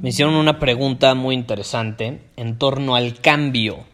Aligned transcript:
Me 0.00 0.08
hicieron 0.08 0.34
una 0.34 0.58
pregunta 0.58 1.14
muy 1.14 1.34
interesante 1.34 2.22
en 2.36 2.58
torno 2.58 2.94
al 2.94 3.20
cambio. 3.20 3.84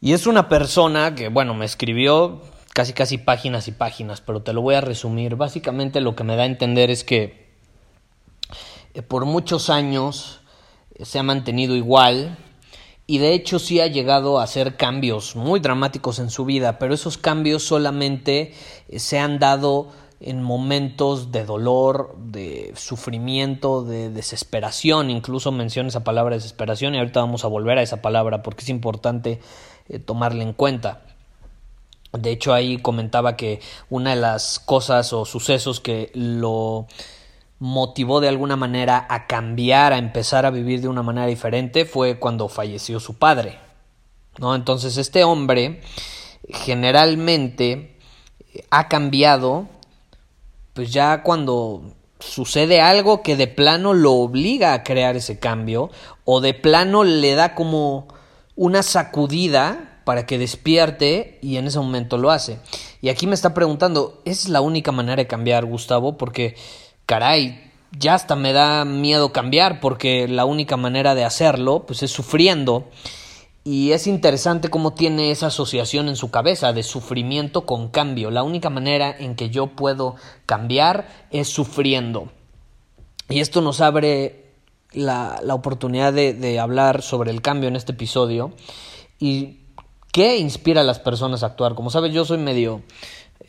Y 0.00 0.14
es 0.14 0.26
una 0.26 0.48
persona 0.48 1.14
que, 1.14 1.28
bueno, 1.28 1.52
me 1.52 1.66
escribió 1.66 2.40
casi 2.72 2.94
casi 2.94 3.18
páginas 3.18 3.68
y 3.68 3.72
páginas, 3.72 4.22
pero 4.22 4.40
te 4.40 4.54
lo 4.54 4.62
voy 4.62 4.76
a 4.76 4.80
resumir. 4.80 5.36
Básicamente 5.36 6.00
lo 6.00 6.16
que 6.16 6.24
me 6.24 6.36
da 6.36 6.44
a 6.44 6.46
entender 6.46 6.90
es 6.90 7.04
que 7.04 7.50
eh, 8.94 9.02
por 9.02 9.26
muchos 9.26 9.68
años 9.68 10.40
eh, 10.94 11.04
se 11.04 11.18
ha 11.18 11.22
mantenido 11.22 11.76
igual 11.76 12.38
y 13.06 13.18
de 13.18 13.34
hecho 13.34 13.58
sí 13.58 13.80
ha 13.80 13.88
llegado 13.88 14.40
a 14.40 14.44
hacer 14.44 14.76
cambios 14.76 15.36
muy 15.36 15.60
dramáticos 15.60 16.18
en 16.18 16.30
su 16.30 16.46
vida, 16.46 16.78
pero 16.78 16.94
esos 16.94 17.18
cambios 17.18 17.62
solamente 17.62 18.54
eh, 18.88 18.98
se 19.00 19.18
han 19.18 19.38
dado 19.38 19.92
en 20.20 20.42
momentos 20.42 21.30
de 21.30 21.44
dolor, 21.44 22.16
de 22.18 22.72
sufrimiento, 22.76 23.84
de 23.84 24.10
desesperación, 24.10 25.10
incluso 25.10 25.52
menciona 25.52 25.88
esa 25.88 26.02
palabra 26.02 26.34
desesperación 26.34 26.94
y 26.94 26.98
ahorita 26.98 27.20
vamos 27.20 27.44
a 27.44 27.48
volver 27.48 27.78
a 27.78 27.82
esa 27.82 28.02
palabra 28.02 28.42
porque 28.42 28.62
es 28.62 28.68
importante 28.68 29.40
eh, 29.88 29.98
tomarla 29.98 30.42
en 30.42 30.52
cuenta. 30.52 31.02
De 32.12 32.30
hecho 32.30 32.52
ahí 32.52 32.78
comentaba 32.78 33.36
que 33.36 33.60
una 33.90 34.10
de 34.10 34.16
las 34.20 34.58
cosas 34.58 35.12
o 35.12 35.24
sucesos 35.24 35.80
que 35.80 36.10
lo 36.14 36.86
motivó 37.60 38.20
de 38.20 38.28
alguna 38.28 38.56
manera 38.56 39.06
a 39.08 39.26
cambiar, 39.26 39.92
a 39.92 39.98
empezar 39.98 40.46
a 40.46 40.50
vivir 40.50 40.80
de 40.80 40.88
una 40.88 41.02
manera 41.02 41.26
diferente 41.26 41.84
fue 41.84 42.18
cuando 42.18 42.48
falleció 42.48 42.98
su 42.98 43.18
padre. 43.18 43.58
¿no? 44.38 44.54
Entonces 44.54 44.96
este 44.96 45.22
hombre 45.22 45.80
generalmente 46.48 47.98
ha 48.70 48.88
cambiado 48.88 49.68
pues 50.78 50.92
ya 50.92 51.24
cuando 51.24 51.82
sucede 52.20 52.80
algo 52.80 53.20
que 53.20 53.34
de 53.34 53.48
plano 53.48 53.94
lo 53.94 54.12
obliga 54.12 54.74
a 54.74 54.84
crear 54.84 55.16
ese 55.16 55.40
cambio 55.40 55.90
o 56.24 56.40
de 56.40 56.54
plano 56.54 57.02
le 57.02 57.34
da 57.34 57.56
como 57.56 58.06
una 58.54 58.84
sacudida 58.84 60.02
para 60.04 60.24
que 60.24 60.38
despierte 60.38 61.40
y 61.42 61.56
en 61.56 61.66
ese 61.66 61.80
momento 61.80 62.16
lo 62.16 62.30
hace. 62.30 62.60
Y 63.00 63.08
aquí 63.08 63.26
me 63.26 63.34
está 63.34 63.54
preguntando, 63.54 64.22
¿es 64.24 64.48
la 64.48 64.60
única 64.60 64.92
manera 64.92 65.16
de 65.16 65.26
cambiar, 65.26 65.64
Gustavo? 65.64 66.16
Porque, 66.16 66.54
caray, 67.06 67.72
ya 67.90 68.14
hasta 68.14 68.36
me 68.36 68.52
da 68.52 68.84
miedo 68.84 69.32
cambiar 69.32 69.80
porque 69.80 70.28
la 70.28 70.44
única 70.44 70.76
manera 70.76 71.16
de 71.16 71.24
hacerlo 71.24 71.86
pues 71.86 72.04
es 72.04 72.12
sufriendo 72.12 72.88
y 73.70 73.92
es 73.92 74.06
interesante 74.06 74.70
cómo 74.70 74.94
tiene 74.94 75.30
esa 75.30 75.48
asociación 75.48 76.08
en 76.08 76.16
su 76.16 76.30
cabeza 76.30 76.72
de 76.72 76.82
sufrimiento 76.82 77.66
con 77.66 77.88
cambio. 77.88 78.30
La 78.30 78.42
única 78.42 78.70
manera 78.70 79.14
en 79.14 79.34
que 79.34 79.50
yo 79.50 79.66
puedo 79.66 80.16
cambiar 80.46 81.06
es 81.32 81.48
sufriendo. 81.48 82.32
Y 83.28 83.40
esto 83.40 83.60
nos 83.60 83.82
abre 83.82 84.54
la, 84.92 85.38
la 85.42 85.52
oportunidad 85.52 86.14
de, 86.14 86.32
de 86.32 86.58
hablar 86.58 87.02
sobre 87.02 87.30
el 87.30 87.42
cambio 87.42 87.68
en 87.68 87.76
este 87.76 87.92
episodio. 87.92 88.54
¿Y 89.18 89.58
qué 90.12 90.38
inspira 90.38 90.80
a 90.80 90.84
las 90.84 90.98
personas 90.98 91.42
a 91.42 91.48
actuar? 91.48 91.74
Como 91.74 91.90
sabes, 91.90 92.14
yo 92.14 92.24
soy 92.24 92.38
medio 92.38 92.80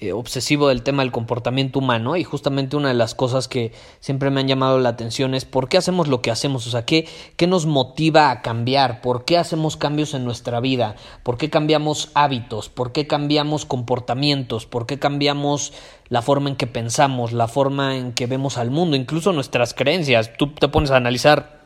eh, 0.01 0.13
obsesivo 0.13 0.69
del 0.69 0.81
tema 0.81 1.03
del 1.03 1.11
comportamiento 1.11 1.79
humano 1.79 2.15
y 2.15 2.23
justamente 2.23 2.77
una 2.77 2.87
de 2.87 2.93
las 2.93 3.15
cosas 3.15 3.49
que 3.49 3.73
siempre 3.99 4.29
me 4.29 4.39
han 4.39 4.47
llamado 4.47 4.79
la 4.79 4.87
atención 4.87 5.35
es 5.35 5.43
por 5.43 5.67
qué 5.67 5.77
hacemos 5.77 6.07
lo 6.07 6.21
que 6.21 6.31
hacemos, 6.31 6.65
o 6.67 6.71
sea, 6.71 6.85
qué, 6.85 7.05
qué 7.35 7.47
nos 7.47 7.65
motiva 7.65 8.31
a 8.31 8.41
cambiar, 8.41 9.01
por 9.01 9.25
qué 9.25 9.37
hacemos 9.37 9.75
cambios 9.75 10.13
en 10.13 10.23
nuestra 10.23 10.61
vida, 10.61 10.95
por 11.21 11.37
qué 11.37 11.49
cambiamos 11.49 12.11
hábitos, 12.13 12.69
por 12.69 12.93
qué 12.93 13.07
cambiamos 13.07 13.65
comportamientos, 13.65 14.65
por 14.65 14.85
qué 14.85 14.99
cambiamos 14.99 15.73
la 16.07 16.21
forma 16.21 16.49
en 16.49 16.55
que 16.55 16.67
pensamos, 16.67 17.33
la 17.33 17.49
forma 17.49 17.97
en 17.97 18.13
que 18.13 18.25
vemos 18.25 18.57
al 18.57 18.71
mundo, 18.71 18.95
incluso 18.95 19.33
nuestras 19.33 19.73
creencias. 19.73 20.31
Tú 20.37 20.53
te 20.53 20.69
pones 20.69 20.91
a 20.91 20.95
analizar, 20.95 21.59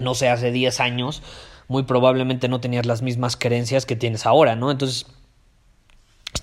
no 0.00 0.16
sé, 0.16 0.28
hace 0.28 0.50
10 0.50 0.80
años, 0.80 1.22
muy 1.68 1.84
probablemente 1.84 2.48
no 2.48 2.60
tenías 2.60 2.86
las 2.86 3.02
mismas 3.02 3.36
creencias 3.36 3.86
que 3.86 3.94
tienes 3.94 4.26
ahora, 4.26 4.56
¿no? 4.56 4.72
Entonces, 4.72 5.06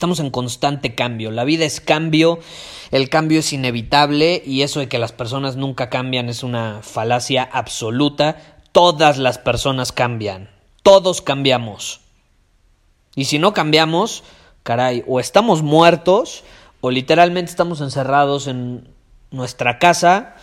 Estamos 0.03 0.19
en 0.19 0.31
constante 0.31 0.96
cambio, 0.96 1.31
la 1.31 1.46
vida 1.46 1.64
es 1.64 1.80
cambio, 1.80 2.40
el 2.91 3.08
cambio 3.08 3.40
es 3.40 3.53
inevitable 3.53 4.44
y 4.46 4.64
eso 4.64 4.81
de 4.81 4.90
que 4.90 5.00
las 5.00 5.14
personas 5.14 5.56
nunca 5.56 5.90
cambian 5.90 6.28
es 6.28 6.44
una 6.44 6.81
falacia 6.81 7.41
absoluta. 7.50 8.58
Todas 8.74 9.18
las 9.18 9.38
personas 9.38 9.94
cambian, 9.94 10.50
todos 10.81 11.22
cambiamos. 11.22 12.02
Y 13.16 13.24
si 13.24 13.40
no 13.40 13.53
cambiamos, 13.53 14.25
caray, 14.63 15.06
o 15.08 15.22
estamos 15.22 15.62
muertos 15.62 16.44
o 16.81 16.92
literalmente 16.92 17.50
estamos 17.50 17.80
encerrados 17.80 18.47
en 18.47 18.90
nuestra 19.31 19.80
casa 19.80 20.36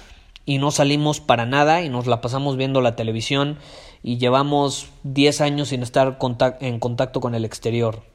y 0.46 0.56
no 0.56 0.70
salimos 0.70 1.20
para 1.20 1.44
nada 1.44 1.82
y 1.82 1.90
nos 1.90 2.06
la 2.06 2.22
pasamos 2.22 2.56
viendo 2.56 2.80
la 2.80 2.96
televisión 2.96 3.58
y 4.02 4.16
llevamos 4.16 4.86
10 5.02 5.42
años 5.42 5.68
sin 5.68 5.82
estar 5.82 6.18
en 6.62 6.80
contacto 6.80 7.20
con 7.20 7.34
el 7.34 7.44
exterior. 7.44 8.08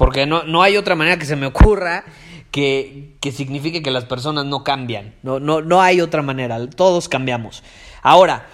Porque 0.00 0.24
no, 0.24 0.44
no 0.44 0.62
hay 0.62 0.78
otra 0.78 0.94
manera 0.94 1.18
que 1.18 1.26
se 1.26 1.36
me 1.36 1.44
ocurra 1.44 2.04
que, 2.50 3.16
que 3.20 3.32
signifique 3.32 3.82
que 3.82 3.90
las 3.90 4.06
personas 4.06 4.46
no 4.46 4.64
cambian. 4.64 5.14
No, 5.22 5.40
no, 5.40 5.60
no 5.60 5.82
hay 5.82 6.00
otra 6.00 6.22
manera. 6.22 6.70
Todos 6.70 7.06
cambiamos. 7.10 7.62
Ahora, 8.00 8.46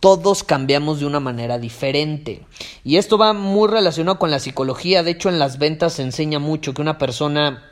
todos 0.00 0.44
cambiamos 0.44 1.00
de 1.00 1.04
una 1.04 1.20
manera 1.20 1.58
diferente. 1.58 2.46
Y 2.84 2.96
esto 2.96 3.18
va 3.18 3.34
muy 3.34 3.68
relacionado 3.68 4.18
con 4.18 4.30
la 4.30 4.38
psicología. 4.38 5.02
De 5.02 5.10
hecho, 5.10 5.28
en 5.28 5.38
las 5.38 5.58
ventas 5.58 5.92
se 5.92 6.02
enseña 6.02 6.38
mucho 6.38 6.72
que 6.72 6.80
una 6.80 6.96
persona 6.96 7.70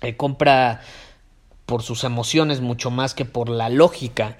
eh, 0.00 0.16
compra 0.16 0.80
por 1.66 1.82
sus 1.82 2.02
emociones 2.02 2.62
mucho 2.62 2.90
más 2.90 3.12
que 3.12 3.26
por 3.26 3.50
la 3.50 3.68
lógica. 3.68 4.38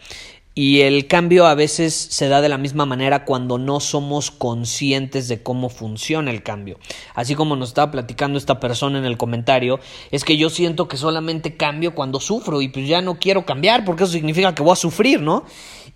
Y 0.58 0.80
el 0.80 1.06
cambio 1.06 1.46
a 1.46 1.54
veces 1.54 1.94
se 1.94 2.26
da 2.26 2.40
de 2.40 2.48
la 2.48 2.58
misma 2.58 2.84
manera 2.84 3.24
cuando 3.24 3.58
no 3.58 3.78
somos 3.78 4.32
conscientes 4.32 5.28
de 5.28 5.40
cómo 5.40 5.68
funciona 5.68 6.32
el 6.32 6.42
cambio. 6.42 6.80
Así 7.14 7.36
como 7.36 7.54
nos 7.54 7.68
estaba 7.68 7.92
platicando 7.92 8.38
esta 8.38 8.58
persona 8.58 8.98
en 8.98 9.04
el 9.04 9.16
comentario, 9.16 9.78
es 10.10 10.24
que 10.24 10.36
yo 10.36 10.50
siento 10.50 10.88
que 10.88 10.96
solamente 10.96 11.56
cambio 11.56 11.94
cuando 11.94 12.18
sufro 12.18 12.60
y 12.60 12.70
pues 12.70 12.88
ya 12.88 13.00
no 13.02 13.20
quiero 13.20 13.46
cambiar 13.46 13.84
porque 13.84 14.02
eso 14.02 14.12
significa 14.12 14.52
que 14.52 14.64
voy 14.64 14.72
a 14.72 14.74
sufrir, 14.74 15.22
¿no? 15.22 15.44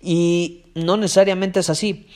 Y 0.01 0.63
no 0.75 0.95
necesariamente 0.95 1.59
es 1.59 1.69
así. 1.69 2.07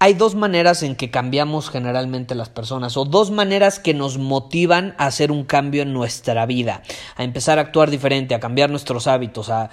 Hay 0.00 0.14
dos 0.14 0.34
maneras 0.34 0.82
en 0.82 0.96
que 0.96 1.12
cambiamos 1.12 1.70
generalmente 1.70 2.34
las 2.34 2.48
personas 2.48 2.96
o 2.96 3.04
dos 3.04 3.30
maneras 3.30 3.78
que 3.78 3.94
nos 3.94 4.18
motivan 4.18 4.96
a 4.98 5.06
hacer 5.06 5.30
un 5.30 5.44
cambio 5.44 5.82
en 5.82 5.92
nuestra 5.92 6.46
vida, 6.46 6.82
a 7.14 7.22
empezar 7.22 7.60
a 7.60 7.62
actuar 7.62 7.90
diferente, 7.90 8.34
a 8.34 8.40
cambiar 8.40 8.70
nuestros 8.70 9.06
hábitos, 9.06 9.50
a, 9.50 9.70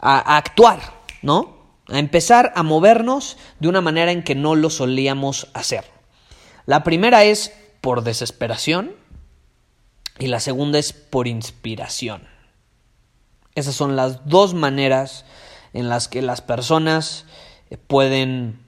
actuar 0.00 1.03
¿no? 1.24 1.56
A 1.88 1.98
empezar 1.98 2.52
a 2.54 2.62
movernos 2.62 3.38
de 3.58 3.68
una 3.68 3.80
manera 3.80 4.12
en 4.12 4.22
que 4.22 4.34
no 4.34 4.54
lo 4.54 4.70
solíamos 4.70 5.48
hacer. 5.54 5.84
La 6.66 6.84
primera 6.84 7.24
es 7.24 7.52
por 7.80 8.04
desesperación 8.04 8.92
y 10.18 10.28
la 10.28 10.38
segunda 10.38 10.78
es 10.78 10.92
por 10.92 11.26
inspiración. 11.26 12.28
Esas 13.54 13.74
son 13.74 13.96
las 13.96 14.26
dos 14.26 14.52
maneras 14.52 15.24
en 15.72 15.88
las 15.88 16.08
que 16.08 16.20
las 16.20 16.42
personas 16.42 17.24
eh, 17.70 17.78
pueden, 17.78 18.60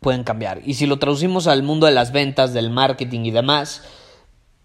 pueden 0.00 0.24
cambiar. 0.24 0.60
Y 0.64 0.74
si 0.74 0.86
lo 0.86 0.98
traducimos 0.98 1.46
al 1.46 1.62
mundo 1.62 1.86
de 1.86 1.92
las 1.92 2.12
ventas, 2.12 2.52
del 2.52 2.70
marketing 2.70 3.20
y 3.20 3.30
demás, 3.30 3.82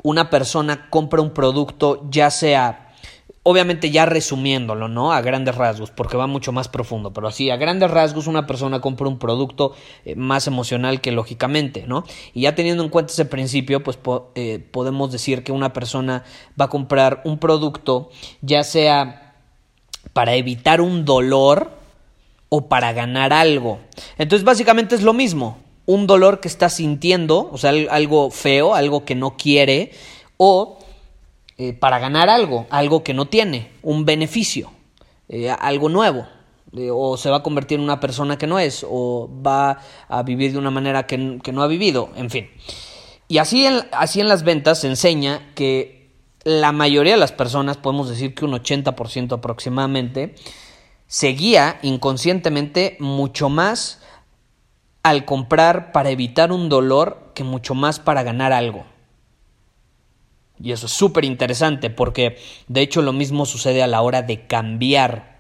una 0.04 0.30
persona 0.30 0.90
compra 0.90 1.22
un 1.22 1.34
producto 1.34 2.06
ya 2.10 2.32
sea 2.32 2.87
obviamente 3.50 3.92
ya 3.92 4.06
resumiéndolo, 4.06 4.90
¿no? 4.90 5.14
A 5.14 5.22
grandes 5.22 5.56
rasgos, 5.56 5.90
porque 5.90 6.18
va 6.18 6.28
mucho 6.28 6.52
más 6.52 6.68
profundo, 6.68 7.14
pero 7.14 7.30
así, 7.30 7.50
a 7.50 7.56
grandes 7.56 7.90
rasgos 7.90 8.28
una 8.28 8.46
persona 8.46 8.82
compra 8.82 9.08
un 9.08 9.20
producto 9.20 9.74
eh, 10.04 10.16
más 10.16 10.48
emocional 10.48 11.00
que 11.00 11.14
lógicamente, 11.14 11.86
¿no? 11.88 12.04
Y 12.34 12.42
ya 12.42 12.56
teniendo 12.56 12.84
en 12.84 12.90
cuenta 12.90 13.14
ese 13.14 13.24
principio, 13.24 13.82
pues 13.84 13.98
eh, 14.36 14.60
podemos 14.60 15.14
decir 15.14 15.46
que 15.46 15.54
una 15.54 15.72
persona 15.72 16.26
va 16.60 16.66
a 16.66 16.70
comprar 16.70 17.22
un 17.24 17.38
producto, 17.38 18.10
ya 18.42 18.66
sea 18.66 19.36
para 20.12 20.36
evitar 20.36 20.82
un 20.82 21.06
dolor 21.06 21.72
o 22.50 22.68
para 22.68 22.92
ganar 22.92 23.32
algo. 23.32 23.80
Entonces, 24.18 24.44
básicamente 24.44 24.94
es 24.94 25.04
lo 25.04 25.14
mismo, 25.14 25.58
un 25.86 26.06
dolor 26.06 26.42
que 26.42 26.50
está 26.50 26.68
sintiendo, 26.68 27.50
o 27.50 27.58
sea, 27.58 27.72
algo 27.92 28.30
feo, 28.30 28.76
algo 28.76 29.06
que 29.06 29.16
no 29.16 29.38
quiere, 29.38 29.92
o 30.36 30.77
eh, 31.58 31.74
para 31.74 31.98
ganar 31.98 32.30
algo, 32.30 32.68
algo 32.70 33.04
que 33.04 33.14
no 33.14 33.28
tiene, 33.28 33.72
un 33.82 34.06
beneficio, 34.06 34.72
eh, 35.28 35.50
algo 35.50 35.90
nuevo. 35.90 36.28
Eh, 36.74 36.90
o 36.92 37.18
se 37.18 37.30
va 37.30 37.38
a 37.38 37.44
convertir 37.44 37.80
en 37.80 37.86
una 37.86 38.00
persona 38.00 38.38
que 38.38 38.46
no 38.46 38.60
es, 38.60 38.86
o 38.88 39.30
va 39.46 39.80
a 40.10 40.24
vivir 40.24 40.52
de 40.52 40.58
una 40.58 40.70
manera 40.70 41.08
que, 41.08 41.18
no 41.18 41.64
ha 41.64 41.68
vivido, 41.68 42.10
en 42.16 42.30
fin. 42.30 42.50
Y 43.28 43.40
así 43.40 43.66
en, 43.66 43.82
así 43.92 44.20
en 44.20 44.28
las 44.28 44.44
ventas 44.44 44.82
se 44.82 44.88
enseña 44.88 45.54
que 45.56 46.12
la 46.44 46.72
mayoría 46.72 47.14
de 47.14 47.20
las 47.20 47.32
personas, 47.32 47.78
podemos 47.78 48.10
decir 48.10 48.36
que 48.36 48.46
un 48.46 48.52
80% 48.52 49.34
aproximadamente, 49.34 50.36
se 51.08 51.30
guía 51.30 51.80
inconscientemente 51.82 52.98
mucho 53.00 53.50
más 53.50 54.02
al 55.04 55.26
comprar 55.26 55.92
para 55.92 56.10
evitar 56.10 56.52
un 56.52 56.70
dolor 56.70 57.32
que 57.34 57.44
mucho 57.44 57.74
más 57.74 58.00
para 58.00 58.24
ganar 58.24 58.54
algo. 58.54 58.86
Y 60.62 60.72
eso 60.72 60.88
es 60.88 60.92
súper 60.92 61.26
interesante 61.26 61.90
porque 61.90 62.38
de 62.68 62.82
hecho 62.82 63.02
lo 63.02 63.14
mismo 63.14 63.46
sucede 63.46 63.84
a 63.84 63.88
la 63.88 64.02
hora 64.02 64.22
de 64.22 64.48
cambiar. 64.48 65.38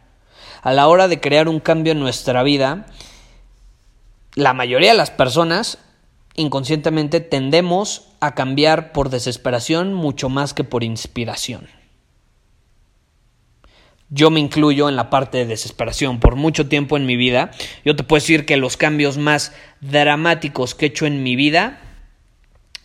A 0.61 0.73
la 0.73 0.87
hora 0.87 1.07
de 1.07 1.19
crear 1.19 1.47
un 1.47 1.59
cambio 1.59 1.93
en 1.93 1.99
nuestra 1.99 2.43
vida, 2.43 2.85
la 4.35 4.53
mayoría 4.53 4.91
de 4.91 4.97
las 4.97 5.11
personas 5.11 5.79
inconscientemente 6.35 7.19
tendemos 7.19 8.09
a 8.19 8.35
cambiar 8.35 8.91
por 8.91 9.09
desesperación 9.09 9.93
mucho 9.93 10.29
más 10.29 10.53
que 10.53 10.63
por 10.63 10.83
inspiración. 10.83 11.67
Yo 14.09 14.29
me 14.29 14.39
incluyo 14.39 14.87
en 14.87 14.95
la 14.95 15.09
parte 15.09 15.39
de 15.39 15.45
desesperación. 15.45 16.19
Por 16.19 16.35
mucho 16.35 16.69
tiempo 16.69 16.95
en 16.95 17.05
mi 17.05 17.17
vida, 17.17 17.51
yo 17.83 17.95
te 17.95 18.03
puedo 18.03 18.21
decir 18.21 18.45
que 18.45 18.55
los 18.55 18.77
cambios 18.77 19.17
más 19.17 19.53
dramáticos 19.81 20.75
que 20.75 20.85
he 20.85 20.89
hecho 20.89 21.05
en 21.05 21.23
mi 21.23 21.35
vida 21.35 21.81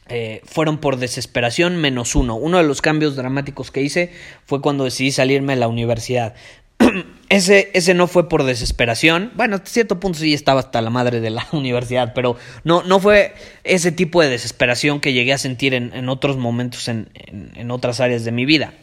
eh, 0.08 0.42
fueron 0.44 0.78
por 0.78 0.96
desesperación 0.96 1.76
menos 1.76 2.14
uno. 2.14 2.36
Uno 2.36 2.58
de 2.58 2.64
los 2.64 2.82
cambios 2.82 3.16
dramáticos 3.16 3.70
que 3.70 3.82
hice 3.82 4.12
fue 4.44 4.60
cuando 4.60 4.84
decidí 4.84 5.12
salirme 5.12 5.54
de 5.54 5.60
la 5.60 5.68
universidad. 5.68 6.34
ese, 7.28 7.70
ese 7.74 7.94
no 7.94 8.06
fue 8.08 8.28
por 8.28 8.44
desesperación. 8.44 9.32
Bueno, 9.34 9.56
hasta 9.56 9.70
cierto 9.70 10.00
punto 10.00 10.18
sí 10.18 10.34
estaba 10.34 10.60
hasta 10.60 10.80
la 10.80 10.90
madre 10.90 11.20
de 11.20 11.30
la 11.30 11.46
universidad, 11.52 12.12
pero 12.14 12.36
no, 12.64 12.82
no 12.82 13.00
fue 13.00 13.34
ese 13.64 13.92
tipo 13.92 14.22
de 14.22 14.28
desesperación 14.28 15.00
que 15.00 15.12
llegué 15.12 15.32
a 15.32 15.38
sentir 15.38 15.74
en, 15.74 16.08
otros 16.08 16.36
momentos 16.36 16.88
en, 16.88 17.08
en 17.54 17.70
otras 17.70 18.00
áreas 18.00 18.24
de 18.24 18.32
mi 18.32 18.44
vida. 18.44 18.74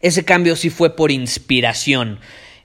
Ese 0.00 0.24
cambio 0.24 0.56
sí 0.56 0.70
fue 0.70 0.96
por 0.96 1.10
inspiración. 1.10 2.20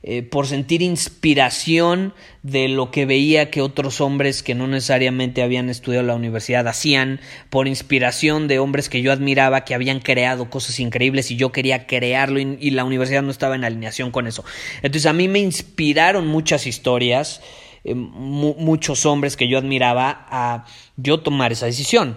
Eh, 0.08 0.22
por 0.22 0.46
sentir 0.46 0.84
inspiración 0.84 2.14
de 2.44 2.68
lo 2.68 2.92
que 2.92 3.08
veía 3.08 3.50
que 3.50 3.64
otros 3.64 4.02
hombres 4.02 4.44
que 4.44 4.54
no 4.54 4.68
necesariamente 4.68 5.42
habían 5.42 5.68
estudiado 5.68 6.06
la 6.06 6.14
universidad 6.14 6.68
hacían, 6.68 7.20
por 7.50 7.68
inspiración 7.68 8.48
de 8.48 8.60
hombres 8.60 8.88
que 8.88 9.02
yo 9.02 9.12
admiraba 9.12 9.66
que 9.66 9.74
habían 9.74 10.00
creado 10.00 10.48
cosas 10.52 10.80
increíbles 10.80 11.32
y 11.32 11.38
yo 11.38 11.52
quería 11.52 11.88
crearlo 11.88 12.40
y, 12.40 12.70
la 12.70 12.84
universidad 12.84 13.24
no 13.24 13.32
estaba 13.32 13.56
en 13.56 13.64
alineación 13.64 14.12
con 14.12 14.28
eso. 14.28 14.46
Entonces 14.84 15.08
a 15.08 15.14
mí 15.14 15.28
me 15.28 15.40
inspiraron 15.40 16.28
muchas 16.28 16.68
historias, 16.68 17.42
eh, 17.84 17.96
muchos 17.96 19.08
hombres 19.08 19.36
que 19.36 19.48
yo 19.48 19.58
admiraba 19.58 20.28
a 20.30 20.66
yo 20.98 21.22
tomar 21.22 21.52
esa 21.52 21.66
decisión. 21.66 22.16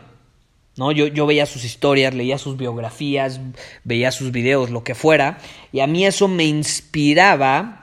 ¿no? 0.76 0.92
Yo, 0.92 1.06
yo 1.06 1.24
veía 1.24 1.46
sus 1.46 1.64
historias, 1.64 2.12
leía 2.12 2.36
sus 2.36 2.58
biografías, 2.58 3.40
veía 3.82 4.12
sus 4.12 4.30
videos, 4.30 4.68
lo 4.68 4.84
que 4.84 4.94
fuera, 4.94 5.38
y 5.72 5.80
a 5.80 5.86
mí 5.86 6.04
eso 6.04 6.28
me 6.28 6.44
inspiraba 6.44 7.77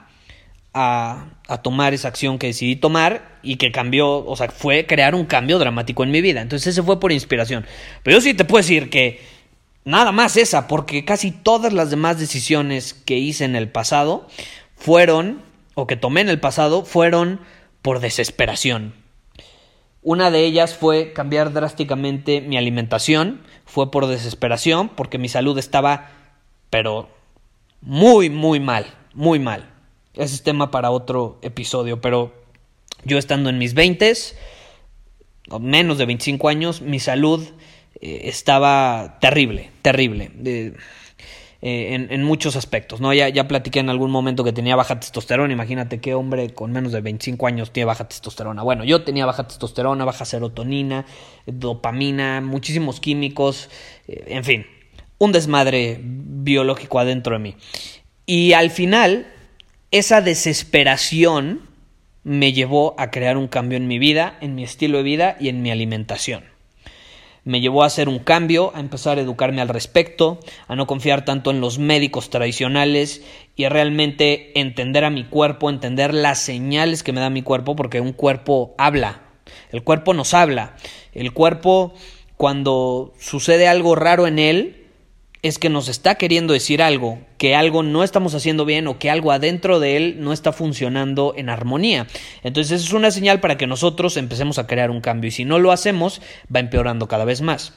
a, 0.76 1.32
tomar 1.62 1.94
esa 1.94 2.08
acción 2.08 2.38
que 2.38 2.48
decidí 2.48 2.76
tomar 2.76 3.38
y 3.42 3.56
que 3.56 3.72
cambió, 3.72 4.24
o 4.26 4.36
sea, 4.36 4.50
fue 4.50 4.86
crear 4.86 5.14
un 5.14 5.24
cambio 5.24 5.58
dramático 5.58 6.04
en 6.04 6.10
mi 6.10 6.20
vida. 6.20 6.42
Entonces 6.42 6.68
ese 6.68 6.82
fue 6.82 7.00
por 7.00 7.12
inspiración. 7.12 7.64
Pero 8.02 8.16
yo 8.16 8.20
sí 8.20 8.34
te 8.34 8.44
puedo 8.44 8.62
decir 8.62 8.90
que 8.90 9.20
nada 9.84 10.12
más 10.12 10.36
esa, 10.36 10.68
porque 10.68 11.04
casi 11.04 11.30
todas 11.30 11.72
las 11.72 11.90
demás 11.90 12.18
decisiones 12.18 12.94
que 12.94 13.16
hice 13.16 13.44
en 13.44 13.56
el 13.56 13.68
pasado 13.68 14.28
fueron, 14.74 15.42
o 15.74 15.86
que 15.86 15.96
tomé 15.96 16.20
en 16.20 16.28
el 16.28 16.40
pasado, 16.40 16.84
fueron 16.84 17.40
por 17.82 18.00
desesperación 18.00 19.06
una 20.06 20.30
de 20.30 20.44
ellas 20.44 20.76
fue 20.76 21.12
cambiar 21.12 21.52
drásticamente 21.52 22.40
mi 22.40 22.56
alimentación. 22.56 23.40
Fue 23.64 23.90
por 23.90 24.06
desesperación, 24.06 24.88
porque 24.88 25.18
mi 25.18 25.28
salud 25.28 25.58
estaba, 25.58 26.10
pero 26.70 27.08
muy, 27.80 28.30
muy 28.30 28.60
mal, 28.60 28.86
muy 29.14 29.40
mal. 29.40 29.68
Ese 30.16 30.34
es 30.34 30.42
tema 30.42 30.70
para 30.70 30.90
otro 30.90 31.38
episodio, 31.42 32.00
pero 32.00 32.32
yo 33.04 33.18
estando 33.18 33.50
en 33.50 33.58
mis 33.58 33.74
20, 33.74 34.12
menos 35.60 35.98
de 35.98 36.06
25 36.06 36.48
años, 36.48 36.80
mi 36.80 36.98
salud 37.00 37.46
eh, 38.00 38.22
estaba 38.24 39.18
terrible, 39.20 39.70
terrible. 39.82 40.30
Eh, 41.62 42.08
en, 42.10 42.22
muchos 42.22 42.56
aspectos, 42.56 43.00
¿no? 43.00 43.12
Ya, 43.12 43.28
ya 43.28 43.48
platiqué 43.48 43.80
en 43.80 43.90
algún 43.90 44.10
momento 44.10 44.44
que 44.44 44.52
tenía 44.52 44.76
baja 44.76 45.00
testosterona, 45.00 45.52
imagínate 45.52 46.00
qué 46.00 46.14
hombre 46.14 46.50
con 46.50 46.72
menos 46.72 46.92
de 46.92 47.00
25 47.00 47.46
años 47.46 47.72
tiene 47.72 47.86
baja 47.86 48.08
testosterona. 48.08 48.62
Bueno, 48.62 48.84
yo 48.84 49.02
tenía 49.02 49.26
baja 49.26 49.46
testosterona, 49.46 50.04
baja 50.04 50.24
serotonina, 50.24 51.06
dopamina, 51.46 52.40
muchísimos 52.40 53.00
químicos, 53.00 53.68
eh, 54.08 54.24
en 54.28 54.44
fin, 54.44 54.66
un 55.18 55.32
desmadre 55.32 55.98
biológico 56.02 57.00
adentro 57.00 57.34
de 57.34 57.38
mí. 57.40 57.56
Y 58.26 58.52
al 58.52 58.70
final, 58.70 59.26
esa 59.98 60.20
desesperación 60.20 61.62
me 62.22 62.52
llevó 62.52 62.94
a 62.98 63.10
crear 63.10 63.36
un 63.36 63.48
cambio 63.48 63.78
en 63.78 63.86
mi 63.86 63.98
vida, 63.98 64.36
en 64.40 64.54
mi 64.54 64.64
estilo 64.64 64.98
de 64.98 65.04
vida 65.04 65.36
y 65.38 65.48
en 65.48 65.62
mi 65.62 65.70
alimentación. 65.70 66.44
Me 67.44 67.60
llevó 67.60 67.84
a 67.84 67.86
hacer 67.86 68.08
un 68.08 68.18
cambio, 68.18 68.72
a 68.74 68.80
empezar 68.80 69.18
a 69.18 69.20
educarme 69.20 69.60
al 69.60 69.68
respecto, 69.68 70.40
a 70.66 70.74
no 70.74 70.88
confiar 70.88 71.24
tanto 71.24 71.52
en 71.52 71.60
los 71.60 71.78
médicos 71.78 72.28
tradicionales 72.28 73.22
y 73.54 73.64
a 73.64 73.68
realmente 73.68 74.58
entender 74.58 75.04
a 75.04 75.10
mi 75.10 75.24
cuerpo, 75.24 75.70
entender 75.70 76.12
las 76.12 76.40
señales 76.40 77.04
que 77.04 77.12
me 77.12 77.20
da 77.20 77.30
mi 77.30 77.42
cuerpo, 77.42 77.76
porque 77.76 78.00
un 78.00 78.12
cuerpo 78.12 78.74
habla, 78.78 79.22
el 79.70 79.84
cuerpo 79.84 80.12
nos 80.12 80.34
habla, 80.34 80.74
el 81.12 81.32
cuerpo 81.32 81.94
cuando 82.36 83.14
sucede 83.20 83.68
algo 83.68 83.94
raro 83.94 84.26
en 84.26 84.40
él, 84.40 84.85
es 85.46 85.58
que 85.58 85.68
nos 85.68 85.88
está 85.88 86.16
queriendo 86.16 86.52
decir 86.52 86.82
algo, 86.82 87.18
que 87.38 87.54
algo 87.54 87.82
no 87.82 88.04
estamos 88.04 88.34
haciendo 88.34 88.64
bien 88.64 88.86
o 88.86 88.98
que 88.98 89.10
algo 89.10 89.32
adentro 89.32 89.80
de 89.80 89.96
él 89.96 90.16
no 90.20 90.32
está 90.32 90.52
funcionando 90.52 91.34
en 91.36 91.48
armonía. 91.48 92.06
Entonces 92.42 92.82
es 92.82 92.92
una 92.92 93.10
señal 93.10 93.40
para 93.40 93.56
que 93.56 93.66
nosotros 93.66 94.16
empecemos 94.16 94.58
a 94.58 94.66
crear 94.66 94.90
un 94.90 95.00
cambio 95.00 95.28
y 95.28 95.32
si 95.32 95.44
no 95.44 95.58
lo 95.58 95.72
hacemos 95.72 96.20
va 96.54 96.60
empeorando 96.60 97.08
cada 97.08 97.24
vez 97.24 97.42
más. 97.42 97.72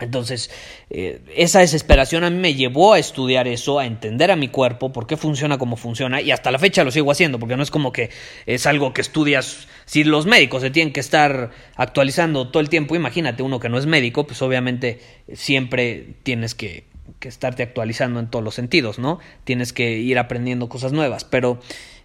Entonces, 0.00 0.50
eh, 0.88 1.20
esa 1.36 1.60
desesperación 1.60 2.24
a 2.24 2.30
mí 2.30 2.38
me 2.38 2.54
llevó 2.54 2.94
a 2.94 2.98
estudiar 2.98 3.46
eso, 3.46 3.78
a 3.78 3.86
entender 3.86 4.30
a 4.30 4.36
mi 4.36 4.48
cuerpo, 4.48 4.92
por 4.92 5.06
qué 5.06 5.16
funciona 5.16 5.58
como 5.58 5.76
funciona, 5.76 6.20
y 6.20 6.30
hasta 6.30 6.50
la 6.50 6.58
fecha 6.58 6.84
lo 6.84 6.90
sigo 6.90 7.10
haciendo, 7.10 7.38
porque 7.38 7.56
no 7.56 7.62
es 7.62 7.70
como 7.70 7.92
que 7.92 8.10
es 8.46 8.66
algo 8.66 8.92
que 8.92 9.02
estudias, 9.02 9.68
si 9.84 10.04
los 10.04 10.26
médicos 10.26 10.62
se 10.62 10.70
tienen 10.70 10.92
que 10.92 11.00
estar 11.00 11.50
actualizando 11.76 12.48
todo 12.48 12.60
el 12.60 12.70
tiempo, 12.70 12.96
imagínate 12.96 13.42
uno 13.42 13.60
que 13.60 13.68
no 13.68 13.78
es 13.78 13.86
médico, 13.86 14.26
pues 14.26 14.40
obviamente 14.42 15.00
siempre 15.34 16.14
tienes 16.22 16.54
que, 16.54 16.84
que 17.20 17.28
estarte 17.28 17.62
actualizando 17.62 18.18
en 18.18 18.28
todos 18.28 18.44
los 18.44 18.54
sentidos, 18.54 18.98
¿no? 18.98 19.20
Tienes 19.44 19.72
que 19.72 19.98
ir 19.98 20.18
aprendiendo 20.18 20.68
cosas 20.68 20.92
nuevas, 20.92 21.24
pero 21.24 21.60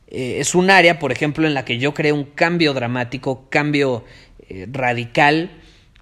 eh, 0.08 0.38
es 0.40 0.54
un 0.54 0.70
área, 0.70 1.00
por 1.00 1.12
ejemplo, 1.12 1.48
en 1.48 1.54
la 1.54 1.66
que 1.66 1.80
yo 1.80 1.94
creé 1.94 2.12
un 2.12 2.26
cambio 2.26 2.74
dramático, 2.74 3.50
cambio 3.50 4.04
eh, 4.50 4.68
radical, 4.70 5.50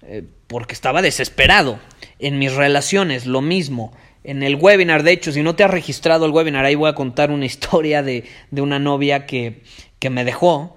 eh, 0.02 0.24
porque 0.48 0.74
estaba 0.74 1.00
desesperado. 1.00 1.78
En 2.18 2.38
mis 2.38 2.54
relaciones, 2.54 3.24
lo 3.26 3.40
mismo. 3.40 3.92
En 4.24 4.42
el 4.42 4.56
webinar, 4.56 5.02
de 5.04 5.12
hecho, 5.12 5.32
si 5.32 5.42
no 5.42 5.54
te 5.54 5.64
has 5.64 5.70
registrado 5.70 6.26
el 6.26 6.32
webinar, 6.32 6.64
ahí 6.64 6.74
voy 6.74 6.90
a 6.90 6.94
contar 6.94 7.30
una 7.30 7.46
historia 7.46 8.02
de, 8.02 8.24
de 8.50 8.60
una 8.60 8.78
novia 8.78 9.26
que, 9.26 9.62
que 9.98 10.10
me 10.10 10.24
dejó 10.24 10.76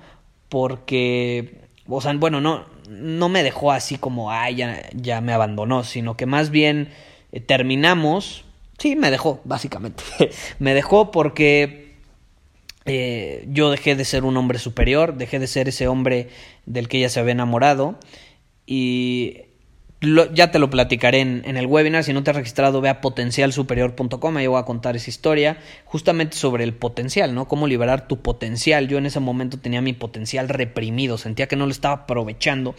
porque, 0.50 1.62
o 1.88 2.00
sea, 2.00 2.14
bueno, 2.14 2.40
no, 2.40 2.66
no 2.90 3.30
me 3.30 3.44
dejó 3.44 3.72
así 3.72 3.98
como, 3.98 4.32
ay, 4.32 4.56
ya, 4.56 4.90
ya 4.94 5.22
me 5.22 5.34
abandonó, 5.34 5.84
sino 5.84 6.16
que 6.16 6.26
más 6.26 6.52
bien 6.52 6.90
eh, 7.32 7.40
terminamos, 7.40 8.46
sí, 8.78 8.96
me 8.96 9.12
dejó, 9.12 9.42
básicamente. 9.44 10.04
me 10.60 10.74
dejó 10.74 11.12
porque 11.12 11.96
eh, 12.86 13.46
yo 13.50 13.70
dejé 13.70 13.96
de 13.96 14.06
ser 14.06 14.24
un 14.24 14.38
hombre 14.38 14.60
superior, 14.60 15.16
dejé 15.18 15.40
de 15.40 15.48
ser 15.48 15.68
ese 15.68 15.88
hombre 15.88 16.30
del 16.66 16.88
que 16.88 17.00
ella 17.00 17.10
se 17.10 17.20
había 17.20 17.34
enamorado 17.34 18.00
y 18.66 19.42
ya 20.34 20.52
te 20.52 20.60
lo 20.60 20.70
platicaré 20.70 21.20
en, 21.20 21.42
en, 21.46 21.58
el 21.58 21.66
webinar. 21.66 22.04
Si 22.04 22.14
no 22.14 22.24
te 22.24 22.30
has 22.30 22.38
registrado, 22.38 22.82
ve 22.82 22.90
a 22.90 23.02
potencialsuperior.com. 23.02 24.38
Ahí 24.38 24.48
voy 24.48 24.60
a 24.60 24.64
contar 24.64 24.96
esa 24.96 25.10
historia 25.10 25.58
justamente 25.86 26.38
sobre 26.38 26.64
el 26.64 26.74
potencial, 26.74 27.34
¿no? 27.34 27.48
Cómo 27.48 27.68
liberar 27.68 28.08
tu 28.08 28.22
potencial. 28.22 28.88
Yo 28.88 29.00
en 29.00 29.08
ese 29.08 29.20
momento 29.20 29.58
tenía 29.58 29.82
mi 29.82 29.94
potencial 29.94 30.50
reprimido, 30.50 31.18
sentía 31.18 31.48
que 31.48 31.56
no 31.56 31.66
lo 31.66 31.72
estaba 31.72 32.04
aprovechando 32.04 32.76